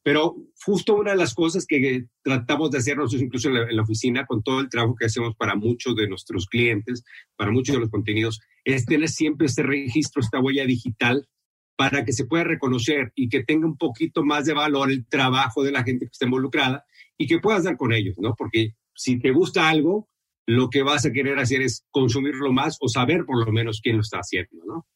[0.03, 0.35] Pero
[0.65, 4.41] justo una de las cosas que tratamos de hacer nosotros incluso en la, oficina, con
[4.41, 7.03] todo el trabajo que hacemos para muchos de nuestros clientes,
[7.35, 11.27] para muchos de los contenidos, es tener siempre este registro, esta huella digital,
[11.75, 15.63] para que se pueda reconocer y que tenga un poquito más de valor el trabajo
[15.63, 16.83] de la gente que está involucrada
[17.17, 18.33] y que puedas dar con ellos, ¿no?
[18.35, 20.09] Porque si te gusta algo,
[20.47, 23.97] lo que vas a querer hacer es consumirlo más o saber por lo menos quién
[23.97, 24.87] lo está haciendo, ¿no?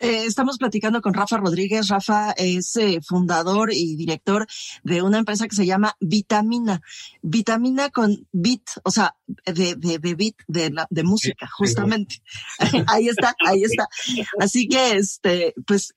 [0.00, 1.88] Eh, estamos platicando con Rafa Rodríguez.
[1.88, 4.46] Rafa es eh, fundador y director
[4.84, 6.80] de una empresa que se llama Vitamina.
[7.22, 12.22] Vitamina con bit, o sea, de, de, de beat, de, la, de música, justamente.
[12.86, 13.88] ahí está, ahí está.
[14.38, 15.92] Así que, este, pues,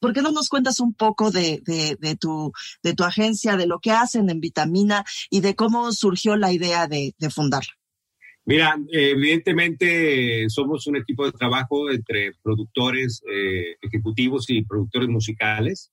[0.00, 3.66] ¿por qué no nos cuentas un poco de, de, de, tu, de tu agencia, de
[3.66, 7.72] lo que hacen en Vitamina y de cómo surgió la idea de, de fundarla?
[8.46, 15.90] Mira, evidentemente somos un equipo de trabajo entre productores eh, ejecutivos y productores musicales,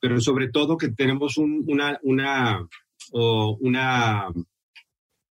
[0.00, 2.66] pero sobre todo que tenemos un, una, una,
[3.12, 4.26] una,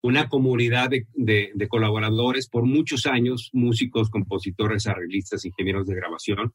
[0.03, 6.55] una comunidad de, de, de, colaboradores por muchos años, músicos, compositores, arreglistas, ingenieros de grabación,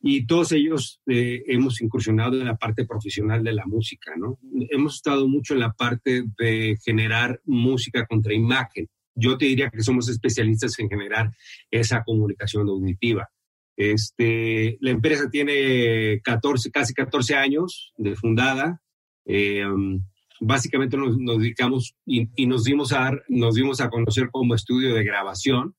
[0.00, 4.38] y todos ellos eh, hemos incursionado en la parte profesional de la música, ¿no?
[4.70, 8.88] Hemos estado mucho en la parte de generar música contra imagen
[9.18, 11.30] yo te diría que somos especialistas en generar
[11.70, 13.28] esa comunicación auditiva.
[13.76, 18.80] Este, la empresa tiene 14, casi 14 años de fundada.
[19.24, 19.64] Eh,
[20.40, 25.74] básicamente nos, dedicamos y, nos, dimos a, nos dimos a conocer como estudio de grabación.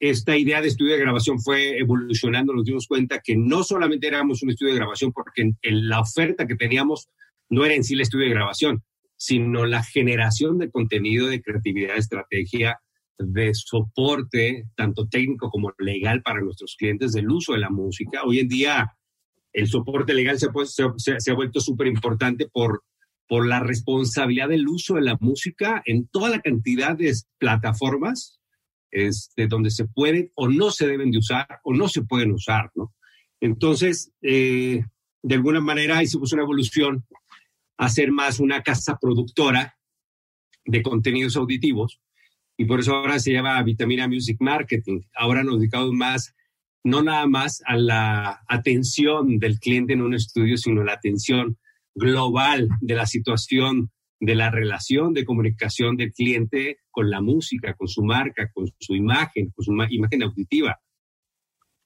[0.00, 4.42] Esta idea de estudio de grabación fue evolucionando, nos dimos cuenta que no solamente éramos
[4.42, 7.08] un estudio de grabación, porque en la oferta que teníamos
[7.50, 8.84] no era en sí el estudio de grabación,
[9.18, 12.80] sino la generación de contenido, de creatividad, de estrategia,
[13.18, 18.22] de soporte, tanto técnico como legal para nuestros clientes del uso de la música.
[18.24, 18.96] Hoy en día
[19.52, 20.48] el soporte legal se,
[20.96, 22.84] se, se ha vuelto súper importante por,
[23.26, 28.38] por la responsabilidad del uso de la música en toda la cantidad de plataformas
[28.90, 32.70] este, donde se pueden o no se deben de usar o no se pueden usar,
[32.74, 32.94] ¿no?
[33.40, 34.82] Entonces, eh,
[35.22, 37.04] de alguna manera hicimos una evolución
[37.78, 39.78] a ser más una casa productora
[40.64, 42.00] de contenidos auditivos
[42.58, 45.00] y por eso ahora se llama Vitamina Music Marketing.
[45.14, 46.34] Ahora nos dedicamos más,
[46.82, 51.56] no nada más a la atención del cliente en un estudio, sino la atención
[51.94, 57.86] global de la situación, de la relación de comunicación del cliente con la música, con
[57.86, 60.80] su marca, con su imagen, con su imagen auditiva.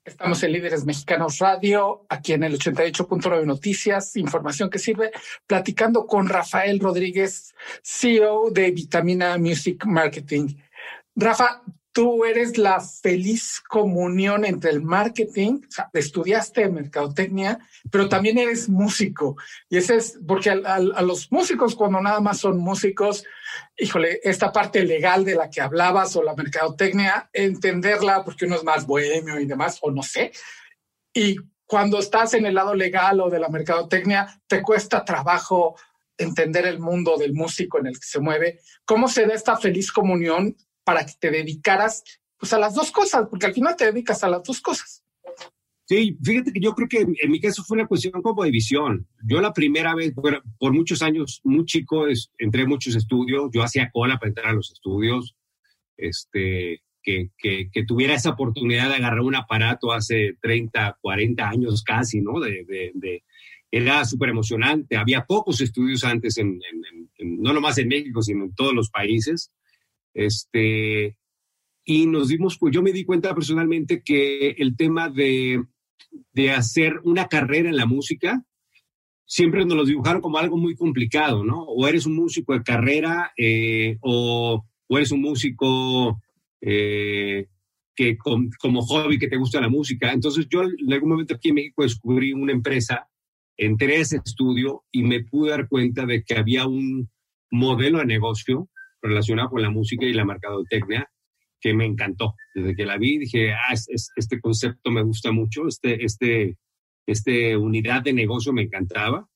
[0.04, 5.12] Estamos en Líderes Mexicanos Radio, aquí en el 88.9 Noticias, información que sirve,
[5.46, 10.56] platicando con Rafael Rodríguez, CEO de Vitamina Music Marketing.
[11.14, 17.58] Rafa, tú eres la feliz comunión entre el marketing, o sea, estudiaste mercadotecnia,
[17.90, 19.36] pero también eres músico.
[19.68, 23.24] Y ese es porque a, a, los músicos, cuando nada más son músicos,
[23.76, 28.64] híjole, esta parte legal de la que hablabas o la mercadotecnia, entenderla porque uno es
[28.64, 30.32] más bohemio y demás, o no sé.
[31.12, 35.76] Y cuando estás en el lado legal o de la mercadotecnia, te cuesta trabajo
[36.16, 38.60] entender el mundo del músico en el que se mueve.
[38.84, 42.02] ¿Cómo se da esta feliz comunión para que te dedicaras
[42.38, 45.04] pues a las dos cosas, porque al final te dedicas a las dos cosas.
[45.84, 49.06] Sí, fíjate que yo creo que en mi caso fue una cuestión como de visión.
[49.24, 53.62] Yo la primera vez, por, muchos años, muy chico, es, entré en muchos estudios, yo
[53.62, 55.36] hacía cola para entrar a los estudios,
[55.96, 62.20] este, que, que, tuviera esa oportunidad de agarrar un aparato hace 30, 40 años casi,
[62.20, 62.40] ¿no?
[62.40, 63.22] De,
[63.70, 64.96] era súper emocionante.
[64.96, 66.60] Había pocos estudios antes, en,
[67.18, 69.50] no nomás en México, sino en todos los países.
[70.14, 71.16] Este,
[71.84, 75.64] y nos dimos, pues yo me di cuenta personalmente que el tema de,
[76.32, 78.44] de hacer una carrera en la música,
[79.24, 81.62] siempre nos lo dibujaron como algo muy complicado, ¿no?
[81.62, 86.20] O eres un músico de carrera eh, o, o, eres un músico
[86.60, 87.46] eh,
[87.94, 90.12] que como hobby que te gusta la música.
[90.12, 93.08] Entonces yo en algún momento aquí en México descubrí una empresa,
[93.56, 97.10] entré ese estudio y me pude dar cuenta de que había un
[97.50, 98.68] modelo de negocio
[99.02, 101.08] relacionado con la música y la mercadotecnia
[101.60, 102.34] que me encantó.
[102.54, 106.58] Desde que la vi dije, ah, es, es, este concepto me gusta mucho, este, este,
[107.06, 109.28] este unidad de negocio me encantaba.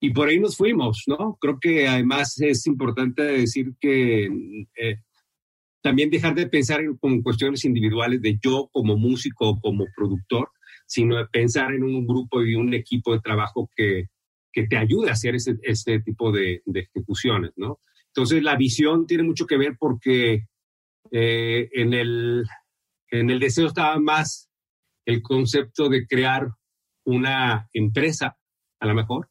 [0.00, 1.38] Y por ahí nos fuimos, ¿no?
[1.40, 4.28] Creo que además es importante decir que
[4.76, 4.96] eh,
[5.82, 10.50] también dejar de pensar en, con cuestiones individuales de yo como músico, como productor,
[10.86, 14.08] sino de pensar en un grupo y un equipo de trabajo que,
[14.52, 17.80] que te ayude a hacer ese, este tipo de, de ejecuciones, ¿no?
[18.16, 20.46] Entonces, la visión tiene mucho que ver porque
[21.10, 22.46] eh, en, el,
[23.10, 24.48] en el deseo estaba más
[25.04, 26.48] el concepto de crear
[27.04, 28.38] una empresa,
[28.80, 29.28] a lo mejor,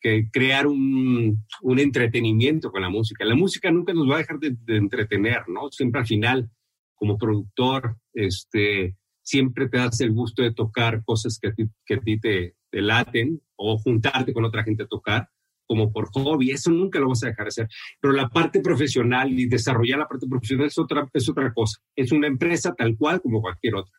[0.00, 3.24] que crear un, un, entretenimiento con la música.
[3.24, 5.70] La música nunca nos va a dejar de, entretener, ¿no?
[5.70, 6.50] Siempre al final,
[6.96, 11.94] como productor, este, siempre te das el gusto de tocar cosas que a ti, que
[11.94, 15.28] a ti te, te laten o juntarte con otra gente a tocar
[15.70, 17.68] como por hobby, eso nunca lo vas a dejar de hacer.
[18.00, 21.78] Pero la parte profesional y desarrollar la parte profesional es otra, es otra cosa.
[21.94, 23.96] Es una empresa tal cual como cualquier otra.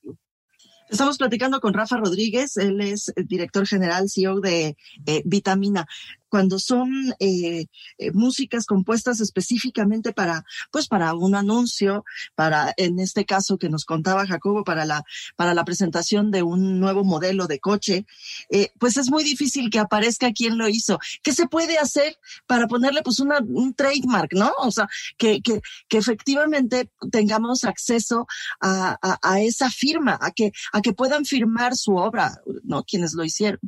[0.89, 5.87] Estamos platicando con Rafa Rodríguez, él es director general, CEO de eh, Vitamina
[6.31, 7.65] cuando son eh,
[7.97, 13.83] eh, músicas compuestas específicamente para, pues para un anuncio, para, en este caso que nos
[13.83, 15.03] contaba Jacobo, para la,
[15.35, 18.05] para la presentación de un nuevo modelo de coche,
[18.49, 20.99] eh, pues es muy difícil que aparezca quién lo hizo.
[21.21, 22.17] ¿Qué se puede hacer
[22.47, 24.53] para ponerle pues una, un trademark, no?
[24.59, 25.59] O sea, que, que,
[25.89, 28.25] que efectivamente tengamos acceso
[28.61, 32.83] a, a, a esa firma, a que, a que puedan firmar su obra, ¿no?
[32.85, 33.59] Quienes lo hicieron.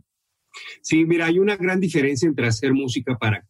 [0.81, 3.45] Sí, mira, hay una gran diferencia entre hacer música para,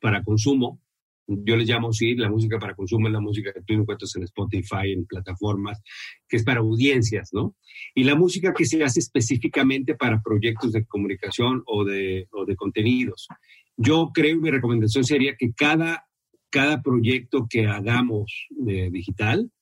[0.00, 0.80] para consumo.
[1.26, 4.24] Yo les llamo así, la música para consumo es la música que tú encuentras en
[4.24, 5.80] Spotify, en plataformas,
[6.28, 7.54] que es para audiencias, ¿no?
[7.94, 12.56] Y la música que se hace específicamente para proyectos de comunicación o de, o de
[12.56, 13.28] contenidos.
[13.76, 16.04] Yo creo, mi recomendación sería que cada,
[16.50, 19.52] cada proyecto que hagamos de digital,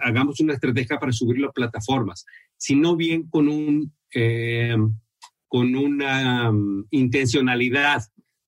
[0.00, 2.24] hagamos una estrategia para subirlo a plataformas,
[2.56, 3.92] sino bien con un...
[4.14, 4.76] Eh,
[5.52, 8.00] con una mm, intencionalidad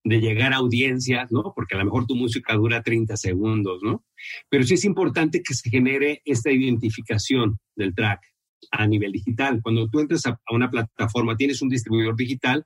[0.05, 1.53] de llegar a audiencias, ¿no?
[1.55, 4.07] Porque a lo mejor tu música dura 30 segundos, ¿no?
[4.49, 8.23] Pero sí es importante que se genere esta identificación del track
[8.71, 9.61] a nivel digital.
[9.63, 12.65] Cuando tú entras a, una plataforma, tienes un distribuidor digital,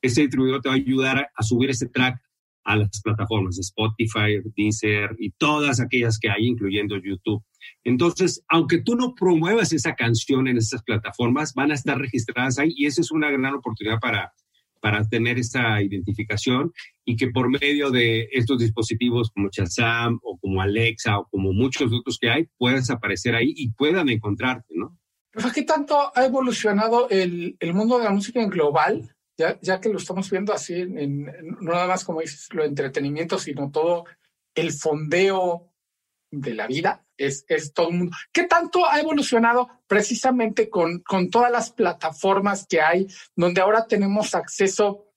[0.00, 2.18] ese distribuidor te va a ayudar a subir ese track
[2.64, 7.42] a las plataformas Spotify, Deezer y todas aquellas que hay, incluyendo YouTube.
[7.84, 12.72] Entonces, aunque tú no promuevas esa canción en esas plataformas, van a estar registradas ahí
[12.76, 14.32] y esa es una gran oportunidad para,
[14.80, 16.72] para tener esta identificación
[17.04, 21.92] y que por medio de estos dispositivos como Shazam o como Alexa o como muchos
[21.92, 24.98] otros que hay, puedas aparecer ahí y puedan encontrarte, ¿no?
[25.52, 29.14] ¿qué tanto ha evolucionado el, el mundo de la música en global?
[29.36, 33.38] Ya, ya que lo estamos viendo así, en, no nada más como dices, lo entretenimiento,
[33.38, 34.04] sino todo
[34.54, 35.72] el fondeo
[36.30, 38.16] de la vida, es, es todo el mundo.
[38.32, 44.34] ¿Qué tanto ha evolucionado precisamente con, con todas las plataformas que hay, donde ahora tenemos
[44.34, 45.10] acceso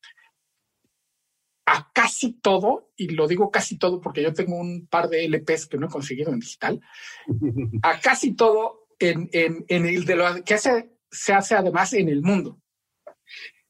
[1.65, 5.67] a casi todo, y lo digo casi todo porque yo tengo un par de LPs
[5.67, 6.81] que no he conseguido en digital,
[7.83, 12.09] a casi todo en, en, en el de lo que hace, se hace además en
[12.09, 12.61] el mundo.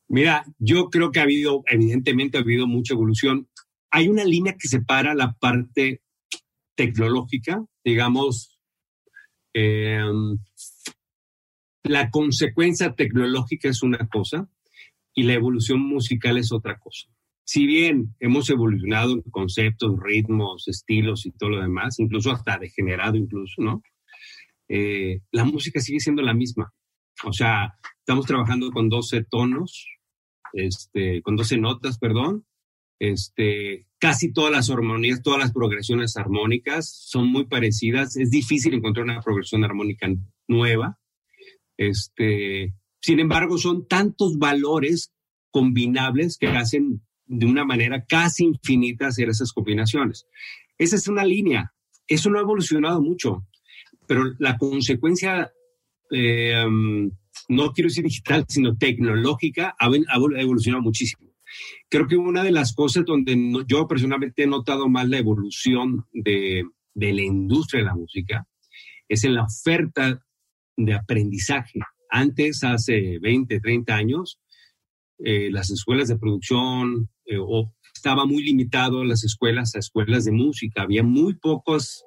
[0.10, 3.50] Mira, yo creo que ha habido, evidentemente ha habido mucha evolución.
[3.92, 6.02] Hay una línea que separa la parte
[6.76, 8.60] tecnológica, digamos,
[9.54, 10.38] em,
[11.84, 14.50] la consecuencia tecnológica es una cosa
[15.14, 17.08] y la evolución musical es otra cosa.
[17.44, 23.16] Si bien hemos evolucionado en conceptos, ritmos, estilos y todo lo demás, incluso hasta degenerado
[23.16, 23.82] incluso, ¿no?
[24.68, 26.74] Eh, la música sigue siendo la misma.
[27.24, 29.88] O sea, estamos trabajando con 12 tonos,
[30.58, 32.46] este, con 12 notas, perdón,
[33.00, 38.18] este, casi todas las armonías, todas las progresiones armónicas son muy parecidas.
[38.18, 40.08] Es difícil encontrar una progresión armónica
[40.48, 41.00] nueva.
[41.78, 45.14] Este, sin embargo, son tantos valores
[45.52, 50.26] combinables que hacen de una manera casi infinita hacer esas combinaciones.
[50.78, 51.74] Esa es una línea.
[52.08, 53.46] Eso no ha evolucionado mucho,
[54.08, 55.52] pero la consecuencia,
[56.10, 56.66] eh,
[57.50, 59.88] no quiero decir digital, sino tecnológica, ha
[60.40, 61.28] evolucionado muchísimo.
[61.90, 66.64] Creo que una de las cosas donde yo personalmente he notado más la evolución de,
[66.94, 68.48] la industria de la música
[69.08, 70.22] es en la oferta
[70.76, 71.80] de aprendizaje.
[72.10, 74.40] Antes, hace 20, 30 años,
[75.20, 80.32] eh, las escuelas de producción eh, o estaba muy limitado las escuelas a escuelas de
[80.32, 80.84] música.
[80.84, 82.04] Había muy pocas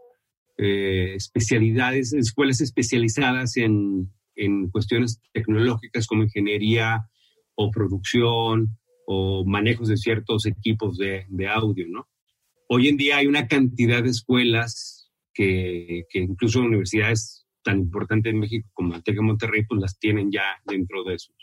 [0.56, 7.06] eh, especialidades, escuelas especializadas en, en cuestiones tecnológicas como ingeniería
[7.54, 12.08] o producción o manejos de ciertos equipos de, audio, ¿no?
[12.68, 18.38] Hoy en día hay una cantidad de escuelas que, que incluso universidades tan importantes en
[18.38, 21.34] México como la de Monterrey, pues las tienen ya dentro de sus,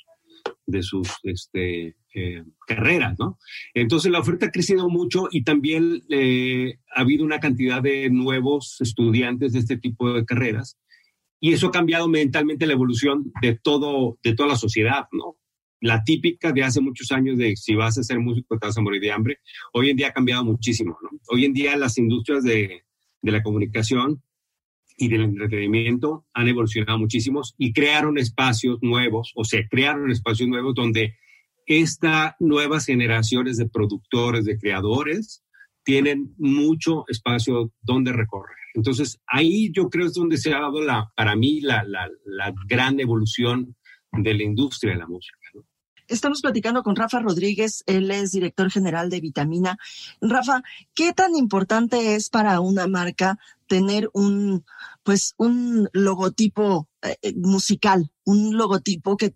[0.66, 3.38] de sus este, eh, carreras, ¿no?
[3.74, 8.78] Entonces la oferta ha crecido mucho y también eh, ha habido una cantidad de nuevos
[8.80, 10.78] estudiantes de este tipo de carreras
[11.40, 15.38] y eso ha cambiado mentalmente la evolución de todo, de toda la sociedad, ¿no?
[15.80, 18.82] la típica de hace muchos años de si vas a ser músico te vas a
[18.82, 19.40] morir de hambre,
[19.74, 20.98] hoy en día ha cambiado muchísimo.
[21.02, 21.10] ¿no?
[21.30, 22.84] Hoy en día las industrias de,
[23.22, 24.24] la comunicación
[24.98, 30.74] y del entretenimiento han evolucionado muchísimo y crearon espacios nuevos, o se crearon espacios nuevos
[30.74, 31.18] donde
[31.66, 35.44] estas nuevas generaciones de productores, de creadores,
[35.84, 38.56] tienen mucho espacio donde recorrer.
[38.78, 42.54] Entonces, ahí yo creo es donde se ha dado la, para mí la, la, la
[42.68, 43.76] gran evolución
[44.12, 45.36] de la industria de la música.
[46.08, 49.80] Estamos platicando con Rafa Rodríguez, él es director general de Vitamina.
[50.22, 50.62] Rafa,
[50.94, 54.64] ¿qué tan importante es para una marca tener un,
[55.02, 59.34] pues un logotipo eh, musical, un logotipo que,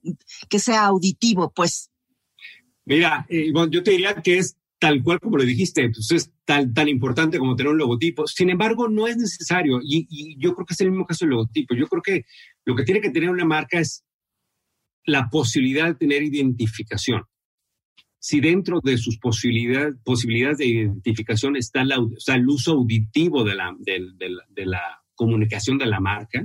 [0.50, 1.90] que sea auditivo, pues.
[2.86, 6.90] Mira, yo te diría que es tal cual como lo dijiste, pues es tan, tan
[6.90, 8.26] importante como tener un logotipo.
[8.26, 11.76] Sin embargo, no es necesario y, yo creo que es el mismo caso del logotipo.
[11.76, 12.26] Yo creo que
[12.66, 14.04] lo que tiene que tener una marca es
[15.06, 17.22] la posibilidad de tener identificación.
[18.18, 25.78] Si dentro de sus posibilidades, posibilidades de identificación está el uso auditivo de la, comunicación
[25.78, 26.44] de la marca,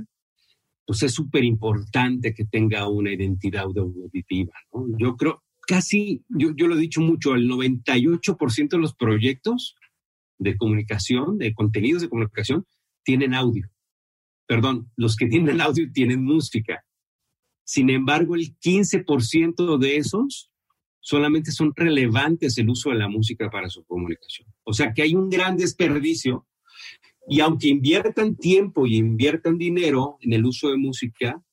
[0.85, 4.53] pues es súper importante que tenga una identidad auditiva.
[4.99, 9.75] Yo creo, casi, yo, lo he dicho mucho, el 98% de los proyectos
[10.39, 12.65] de comunicación, de contenidos de comunicación,
[13.03, 13.69] tienen audio.
[14.47, 16.85] Perdón, los que tienen audio tienen música.
[17.65, 20.51] Sin embargo, el 15% de esos
[21.01, 24.47] solamente son relevantes el uso de la música para su comunicación.
[24.63, 26.47] O sea que hay un gran desperdicio
[27.29, 31.43] y aunque inviertan tiempo y inviertan dinero en el uso de música,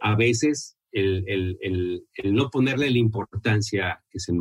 [0.00, 4.32] a veces el, no ponerle la importancia que se,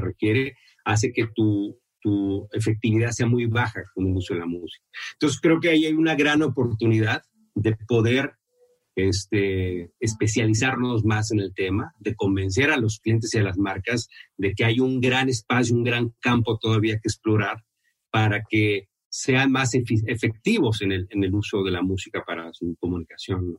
[0.00, 4.84] requiere hace que tu, tu efectividad sea muy baja con el uso de la música.
[5.14, 7.22] Entonces creo que ahí hay una gran oportunidad
[7.54, 8.32] de poder
[8.96, 14.08] este, especializarnos más en el tema, de convencer a los clientes y a las marcas
[14.36, 17.64] de que hay un gran espacio, un gran campo todavía que explorar
[18.10, 22.76] para que sean más efectivos en el, en el uso de la música para su
[22.78, 23.58] comunicación.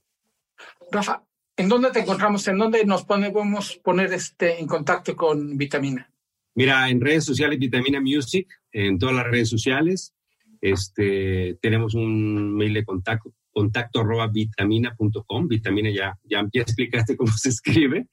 [0.91, 1.23] Rafa,
[1.57, 2.47] ¿en dónde te encontramos?
[2.47, 6.11] ¿En dónde nos podemos poner este, en contacto con Vitamina?
[6.55, 10.13] Mira, en redes sociales Vitamina Music, en todas las redes sociales.
[10.59, 15.47] Este, tenemos un mail de contacto, contacto arroba vitamina.com.
[15.47, 18.07] Vitamina ya, ya, ya explicaste cómo se escribe.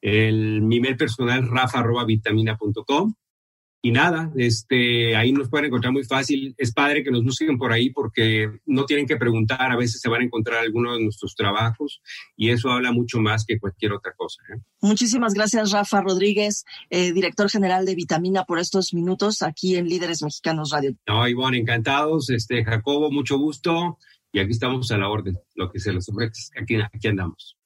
[0.00, 3.14] El, mi mail personal rafa arroba vitamina.com
[3.80, 6.54] y nada, este, ahí nos pueden encontrar muy fácil.
[6.58, 10.08] Es padre que nos busquen por ahí porque no tienen que preguntar, a veces se
[10.08, 12.00] van a encontrar algunos de nuestros trabajos
[12.36, 14.42] y eso habla mucho más que cualquier otra cosa.
[14.52, 14.60] ¿eh?
[14.80, 20.22] Muchísimas gracias, Rafa Rodríguez, eh, director general de Vitamina, por estos minutos aquí en Líderes
[20.22, 20.94] Mexicanos Radio.
[21.06, 22.30] No, Ivonne, encantados.
[22.30, 23.98] Este, Jacobo, mucho gusto
[24.32, 26.50] y aquí estamos a la orden, lo que se les ofrece.
[26.60, 27.57] Aquí, aquí andamos.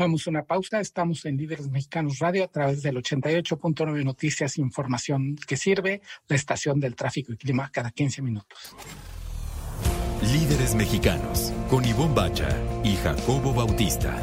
[0.00, 0.80] Vamos a una pausa.
[0.80, 6.80] Estamos en Líderes Mexicanos Radio a través del 88.9 Noticias, información que sirve, la estación
[6.80, 8.74] del tráfico y clima cada 15 minutos.
[10.22, 12.48] Líderes Mexicanos con Ivonne Bacha
[12.82, 14.16] y Jacobo Bautista.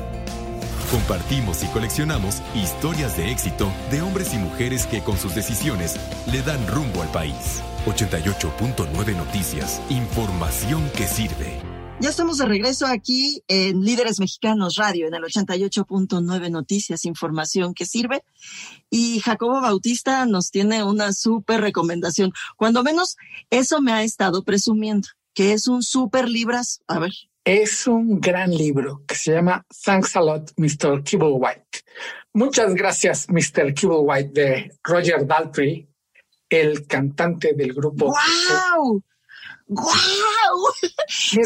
[0.89, 5.99] Compartimos y coleccionamos historias de éxito de hombres y mujeres que con sus decisiones
[6.32, 7.61] le dan rumbo al país.
[7.86, 11.66] 88.9 Noticias, información que sirve.
[11.99, 17.87] Ya estamos de regreso aquí en Líderes Mexicanos Radio, en el 88.9 Noticias, información que
[17.87, 18.23] sirve.
[18.91, 22.31] Y Jacobo Bautista nos tiene una súper recomendación.
[22.55, 23.17] Cuando menos
[23.49, 26.81] eso me ha estado presumiendo, que es un súper libras.
[26.87, 27.13] A ver.
[27.43, 31.01] Es un gran libro que se llama Thanks a lot, Mr.
[31.19, 31.79] White.
[32.31, 33.73] Muchas gracias, Mr.
[33.81, 35.89] White, de Roger Daltrey,
[36.47, 38.13] el cantante del grupo.
[38.75, 39.03] ¡Wow!
[39.68, 40.59] ¡Guau!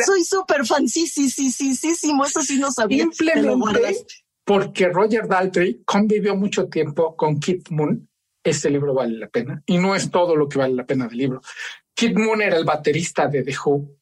[0.05, 3.03] Soy súper fan, sí, sí, sí, sí, sí, sí, eso sí no sabía.
[3.11, 4.05] Simplemente
[4.43, 8.07] porque Roger Daltrey convivió mucho tiempo con Kid Moon,
[8.43, 11.17] este libro vale la pena, y no es todo lo que vale la pena del
[11.17, 11.41] libro.
[11.93, 13.97] Kid Moon era el baterista de The Who,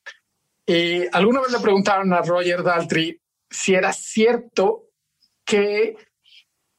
[0.65, 4.89] y alguna vez le preguntaron a Roger Daltrey si era cierto
[5.43, 5.95] que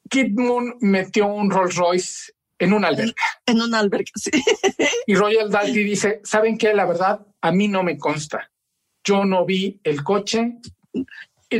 [0.08, 3.24] Kid Moon metió un Rolls Royce en una alberca.
[3.46, 4.30] En una alberca, sí.
[5.06, 6.72] Y Roger Daltrey dice, ¿saben qué?
[6.72, 8.50] La verdad, a mí no me consta.
[9.02, 10.58] Yo no vi el coche,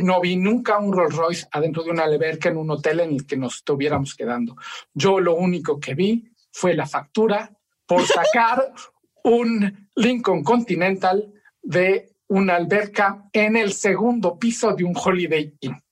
[0.03, 3.27] no vi nunca un Rolls Royce adentro de una alberca en un hotel en el
[3.27, 4.57] que nos estuviéramos quedando.
[4.95, 7.51] Yo lo único que vi fue la factura
[7.87, 8.73] por sacar
[9.25, 11.33] un Lincoln Continental
[11.63, 15.83] de una alberca en el segundo piso de un Holiday Inn.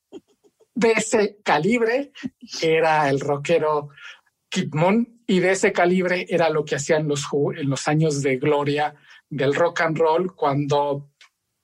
[0.74, 2.12] De ese calibre
[2.62, 3.88] era el rockero
[4.48, 7.26] Kid Moon y de ese calibre era lo que hacían los
[7.56, 8.94] en los años de gloria
[9.28, 11.10] del rock and roll cuando,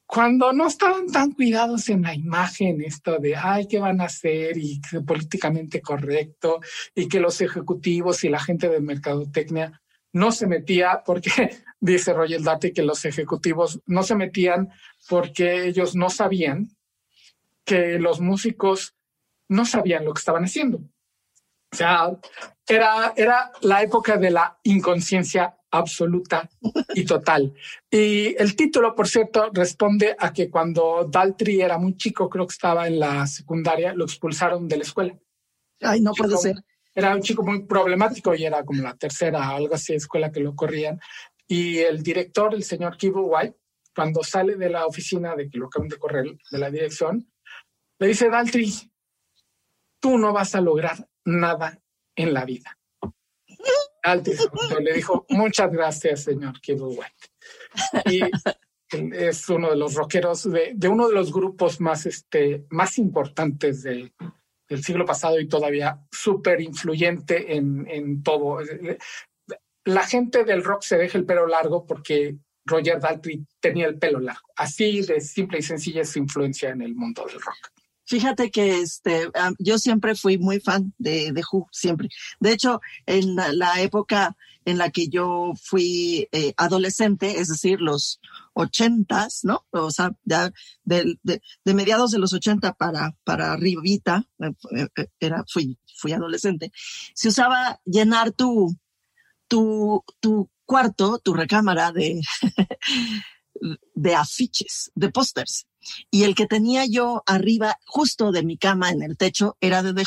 [0.07, 4.59] cuando no estaban tan cuidados en la imagen, esto de, ay, ¿qué van a hacer?
[4.59, 6.61] Y políticamente correcto,
[6.95, 9.80] y que los ejecutivos y la gente de mercadotecnia
[10.12, 11.30] no se metía porque,
[11.80, 14.70] dice Roger Date, que los ejecutivos no se metían
[15.09, 16.68] porque ellos no sabían
[17.64, 18.95] que los músicos
[19.49, 20.78] no sabían lo que estaban haciendo.
[21.72, 22.11] O sea,
[22.67, 26.49] era, era la época de la inconsciencia absoluta
[26.95, 27.53] y total.
[27.91, 32.53] Y el título, por cierto, responde a que cuando Daltri era muy chico, creo que
[32.53, 35.19] estaba en la secundaria, lo expulsaron de la escuela.
[35.81, 36.57] Ay, no puede ser.
[36.95, 40.55] Era un chico muy problemático y era como la tercera, algo así, escuela que lo
[40.55, 41.01] corrían.
[41.47, 43.59] Y el director, el señor Kibo White,
[43.95, 47.31] cuando sale de la oficina de que lo acaban de correr de la dirección,
[47.99, 48.73] le dice Daltri,
[50.01, 51.81] tú no vas a lograr nada
[52.17, 52.79] en la vida.
[54.81, 57.31] Le dijo, muchas gracias, señor Kibblewhite.
[58.07, 58.21] Y
[58.91, 64.12] es uno de los rockeros de, uno de los grupos más, este, más importantes del
[64.83, 68.59] siglo pasado y todavía súper influyente en, en todo.
[69.85, 72.37] La gente del rock se deja el pelo largo porque
[72.67, 74.49] Roger Daltrey tenía el pelo largo.
[74.57, 77.74] Así de simple y sencilla es su influencia en el mundo del rock.
[78.07, 82.09] Fíjate que este, yo siempre fui muy fan de, de Who, siempre.
[82.38, 84.36] De hecho, en la, época
[84.66, 88.20] en la que yo fui eh, adolescente, es decir, los
[88.52, 89.66] ochentas, ¿no?
[89.70, 90.52] O sea, ya
[90.84, 96.72] de, de, mediados de los ochenta para, para arribita, eh, eh, era, fui, fui adolescente,
[97.14, 98.76] se usaba llenar tu,
[99.48, 102.20] tu, tu cuarto, tu recámara de,
[103.95, 105.67] de afiches, de pósters.
[106.11, 109.95] Y el que tenía yo arriba, justo de mi cama en el techo, era de
[109.95, 110.05] The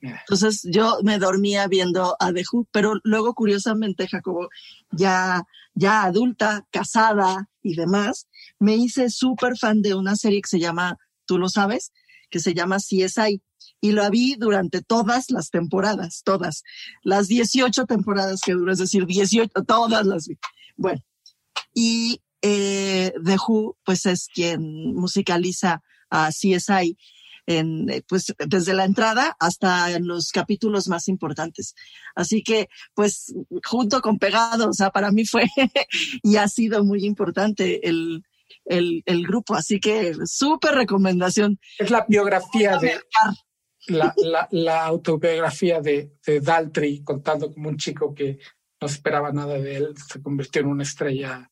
[0.00, 4.48] Entonces yo me dormía viendo a The pero luego curiosamente, Jacobo,
[4.90, 8.28] ya, ya adulta, casada y demás,
[8.58, 11.92] me hice súper fan de una serie que se llama, tú lo sabes,
[12.30, 13.42] que se llama CSI.
[13.80, 16.64] Y lo vi durante todas las temporadas, todas.
[17.02, 20.36] Las 18 temporadas que duró, es decir, 18, todas las vi.
[20.76, 21.00] Bueno,
[21.74, 26.96] y eh, The Who, pues es quien musicaliza a CSI
[27.46, 31.74] en, eh, pues desde la entrada hasta en los capítulos más importantes.
[32.14, 33.34] Así que, pues,
[33.64, 35.44] junto con Pegado, o sea, para mí fue
[36.22, 38.22] y ha sido muy importante el,
[38.66, 39.54] el, el grupo.
[39.54, 41.58] Así que, súper recomendación.
[41.78, 43.00] Es la biografía de,
[43.86, 48.38] la, la, la, autobiografía de, de Daltrey contando como un chico que
[48.80, 51.50] no esperaba nada de él, se convirtió en una estrella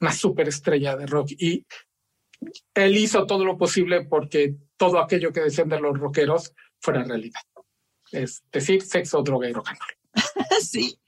[0.00, 1.66] una superestrella de rock y
[2.74, 7.40] él hizo todo lo posible porque todo aquello que decían de los rockeros fuera realidad.
[8.10, 10.00] Es decir, sexo, droga y rock and roll.
[10.60, 10.98] sí,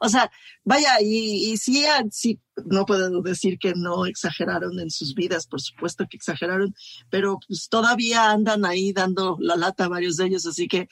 [0.00, 0.30] o sea,
[0.64, 5.62] vaya, y, y sí, sí, no puedo decir que no exageraron en sus vidas, por
[5.62, 6.74] supuesto que exageraron,
[7.08, 10.88] pero pues todavía andan ahí dando la lata varios de ellos, así que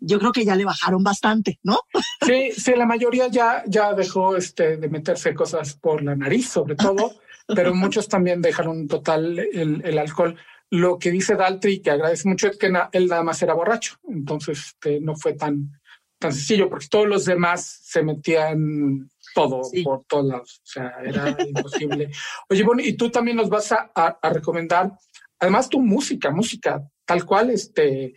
[0.00, 1.80] yo creo que ya le bajaron bastante, ¿no?
[2.26, 6.76] Sí, sí, la mayoría ya, ya dejó este, de meterse cosas por la nariz, sobre
[6.76, 7.14] todo,
[7.54, 10.36] pero muchos también dejaron total el, el alcohol.
[10.70, 14.58] Lo que dice Daltri, que agradece mucho, es que él nada más era borracho, entonces
[14.58, 15.80] este, no fue tan,
[16.18, 21.36] tan sencillo, porque todos los demás se metían todo por todos lados, o sea, era
[21.46, 22.10] imposible.
[22.48, 24.92] Oye, bueno, y tú también nos vas a, a, a recomendar,
[25.38, 28.14] además tu música, música tal cual, este,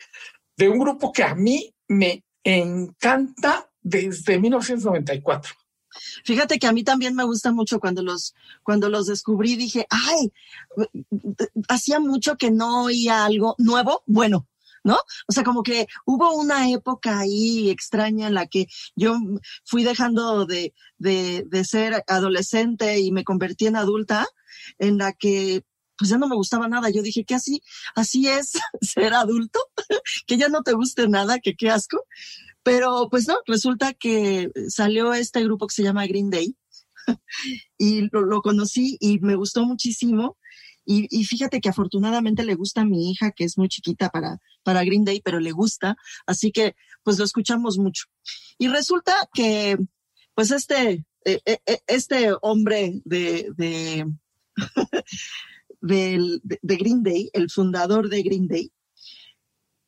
[0.57, 5.53] de un grupo que a mí me encanta desde 1994.
[6.23, 8.33] Fíjate que a mí también me gusta mucho cuando los,
[8.63, 10.31] cuando los descubrí, dije, ay,
[11.67, 14.47] hacía mucho que no oía algo nuevo, bueno,
[14.83, 14.97] ¿no?
[15.27, 19.15] O sea, como que hubo una época ahí extraña en la que yo
[19.65, 24.27] fui dejando de, de, de ser adolescente y me convertí en adulta,
[24.79, 25.63] en la que
[26.03, 26.89] pues ya no me gustaba nada.
[26.89, 27.61] Yo dije que así,
[27.95, 28.51] así es
[28.81, 29.61] ser adulto,
[30.27, 32.03] que ya no te guste nada, que qué asco.
[32.61, 36.57] Pero pues no, resulta que salió este grupo que se llama Green Day
[37.77, 40.37] y lo, conocí y me gustó muchísimo.
[40.85, 44.83] Y, fíjate que afortunadamente le gusta a mi hija, que es muy chiquita para, para
[44.83, 45.95] Green Day, pero le gusta.
[46.25, 48.07] Así que pues lo escuchamos mucho.
[48.57, 49.77] Y resulta que
[50.35, 54.05] pues este, e, e, e, este hombre de
[55.84, 58.71] de, Green Day, el fundador de Green Day,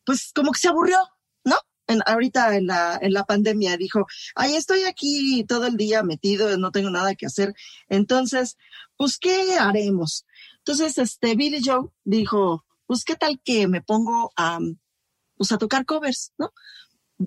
[0.06, 0.98] pues como que se aburrió,
[1.44, 1.56] ¿no?
[1.88, 6.58] En, ahorita en la, en la pandemia dijo, ay, estoy aquí todo el día metido,
[6.58, 7.54] no tengo nada que hacer.
[7.88, 8.58] Entonces,
[8.98, 10.26] pues, ¿qué haremos?
[10.58, 14.60] Entonces, este, Billy Joe dijo, pues, ¿qué tal que me pongo a,
[15.38, 16.52] pues, a tocar covers, ¿no?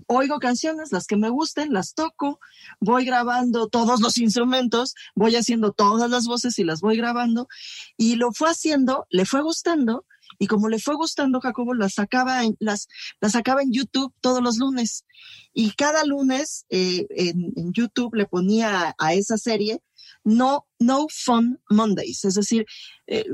[0.06, 2.40] Oigo canciones, las que me gusten, las toco,
[2.80, 7.48] voy grabando todos los instrumentos, voy haciendo todas las voces y las voy grabando.
[7.96, 10.04] Y lo fue haciendo, le fue gustando,
[10.38, 12.88] y como le fue gustando, Jacobo las sacaba en, las,
[13.20, 15.04] las sacaba en YouTube todos los lunes.
[15.52, 19.80] Y cada lunes eh, en, YouTube le ponía a, esa serie
[20.24, 22.66] No, no Fun Mondays, es decir,
[23.06, 23.24] eh,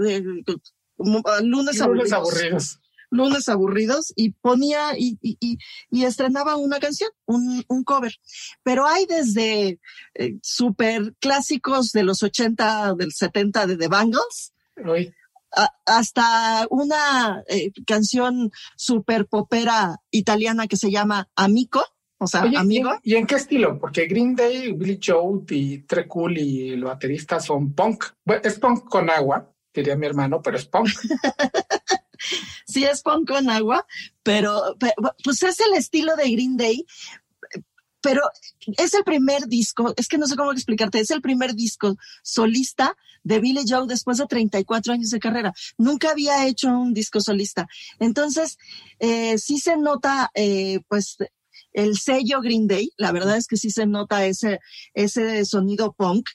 [1.43, 2.81] lunes, aburridos
[3.15, 8.15] lunes aburridos y ponía y, y, estrenaba una canción, un, un, cover.
[8.63, 9.79] Pero hay desde
[10.15, 14.53] eh, super clásicos de los 80, del 70 de The Bangles.
[15.87, 21.85] hasta una eh, canción super popera italiana que se llama Amico,
[22.19, 22.91] O sea, amigo.
[23.03, 23.79] ¿y en, qué estilo?
[23.79, 28.05] Porque Green Day, Billy Joe y Tre Cool y el baterista son punk.
[28.43, 30.89] es punk con agua, diría mi hermano, pero es punk.
[32.67, 33.87] sí, es punk con agua,
[34.23, 34.77] pero,
[35.23, 36.85] pues es el estilo de Green Day,
[38.01, 38.21] pero
[38.77, 42.95] es el primer disco, es que no sé cómo explicarte, es el primer disco solista
[43.23, 45.55] de Billy Joe después de 34 años de carrera.
[45.79, 47.67] Nunca había hecho un disco solista.
[47.99, 48.59] Entonces,
[48.99, 51.17] eh, sí se nota, eh, pues,
[51.73, 54.61] el sello Green Day, la verdad es que sí se nota ese,
[54.93, 56.29] ese sonido punk,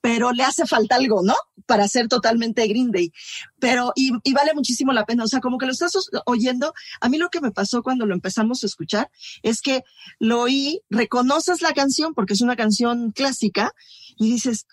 [0.00, 1.34] pero le hace falta algo, ¿no?
[1.66, 3.12] Para ser totalmente Green Day.
[3.58, 5.24] Pero, y, vale muchísimo la pena.
[5.24, 5.92] O sea, como que lo estás
[6.26, 6.72] oyendo.
[7.00, 9.10] A mí lo que me pasó cuando lo empezamos a escuchar
[9.42, 9.82] es que
[10.18, 13.72] lo oí, reconoces la canción porque es una canción clásica
[14.16, 14.66] y dices,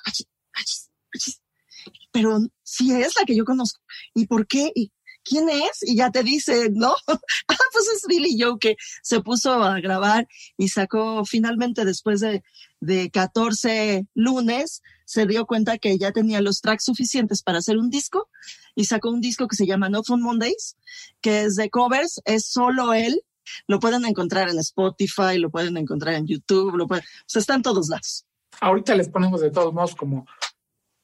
[2.12, 3.82] pero sí es la que yo conozco.
[4.14, 4.72] ¿Y por qué?
[4.76, 4.92] ¿Y
[5.24, 5.82] quién es?
[5.82, 6.96] Y ya te dice, ¿no?
[7.08, 12.44] ah, pues es Billy Joe que se puso a grabar y sacó finalmente después de,
[12.80, 17.90] de 14 lunes, se dio cuenta que ya tenía los tracks suficientes para hacer un
[17.90, 18.30] disco
[18.76, 20.78] y sacó un disco que se llama No Fun Mondays,
[21.22, 23.22] que es de covers, es solo él.
[23.68, 27.56] Lo pueden encontrar en Spotify, lo pueden encontrar en YouTube, lo pueden, o sea, está
[27.56, 28.26] en todos lados.
[28.62, 30.26] Ahorita les ponemos de todos modos como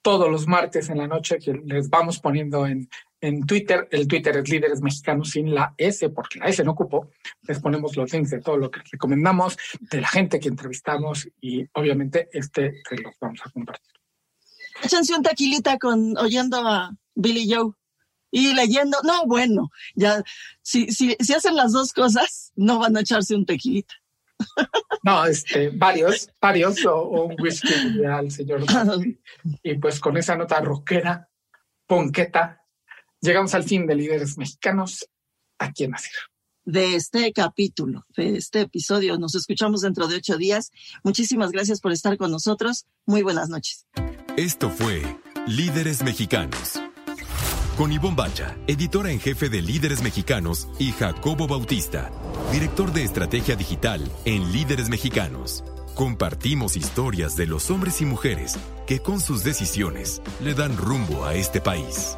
[0.01, 2.89] todos los martes en la noche que les vamos poniendo en,
[3.21, 3.87] en Twitter.
[3.91, 7.09] El Twitter es Líderes Mexicanos sin la S, porque la S no ocupó.
[7.43, 11.65] Les ponemos los links de todo lo que recomendamos, de la gente que entrevistamos y
[11.73, 13.93] obviamente este que los vamos a compartir.
[14.83, 17.73] Échense un taquilita con oyendo a Billy Joe
[18.31, 18.97] y leyendo.
[19.03, 20.23] No, bueno, ya
[20.61, 23.93] si, si, si hacen las dos cosas, no van a echarse un tequilita.
[25.03, 28.65] No, este, varios, varios, o, un whisky al señor.
[29.63, 31.29] Y pues con esa nota rockera,
[31.87, 32.58] ponqueta,
[33.21, 35.07] llegamos al fin de Líderes Mexicanos
[35.57, 36.13] aquí en Asir.
[36.65, 39.17] De este capítulo, de este episodio.
[39.17, 40.71] Nos escuchamos dentro de ocho días.
[41.03, 42.85] Muchísimas gracias por estar con nosotros.
[43.05, 43.87] Muy buenas noches.
[44.37, 45.01] Esto fue
[45.47, 46.79] Líderes Mexicanos.
[47.75, 52.11] Con Ivonne Bacha, editora en jefe de Líderes Mexicanos, y Jacobo Bautista,
[52.51, 55.63] director de estrategia digital en Líderes Mexicanos.
[55.95, 61.35] Compartimos historias de los hombres y mujeres que con sus decisiones le dan rumbo a
[61.35, 62.17] este país.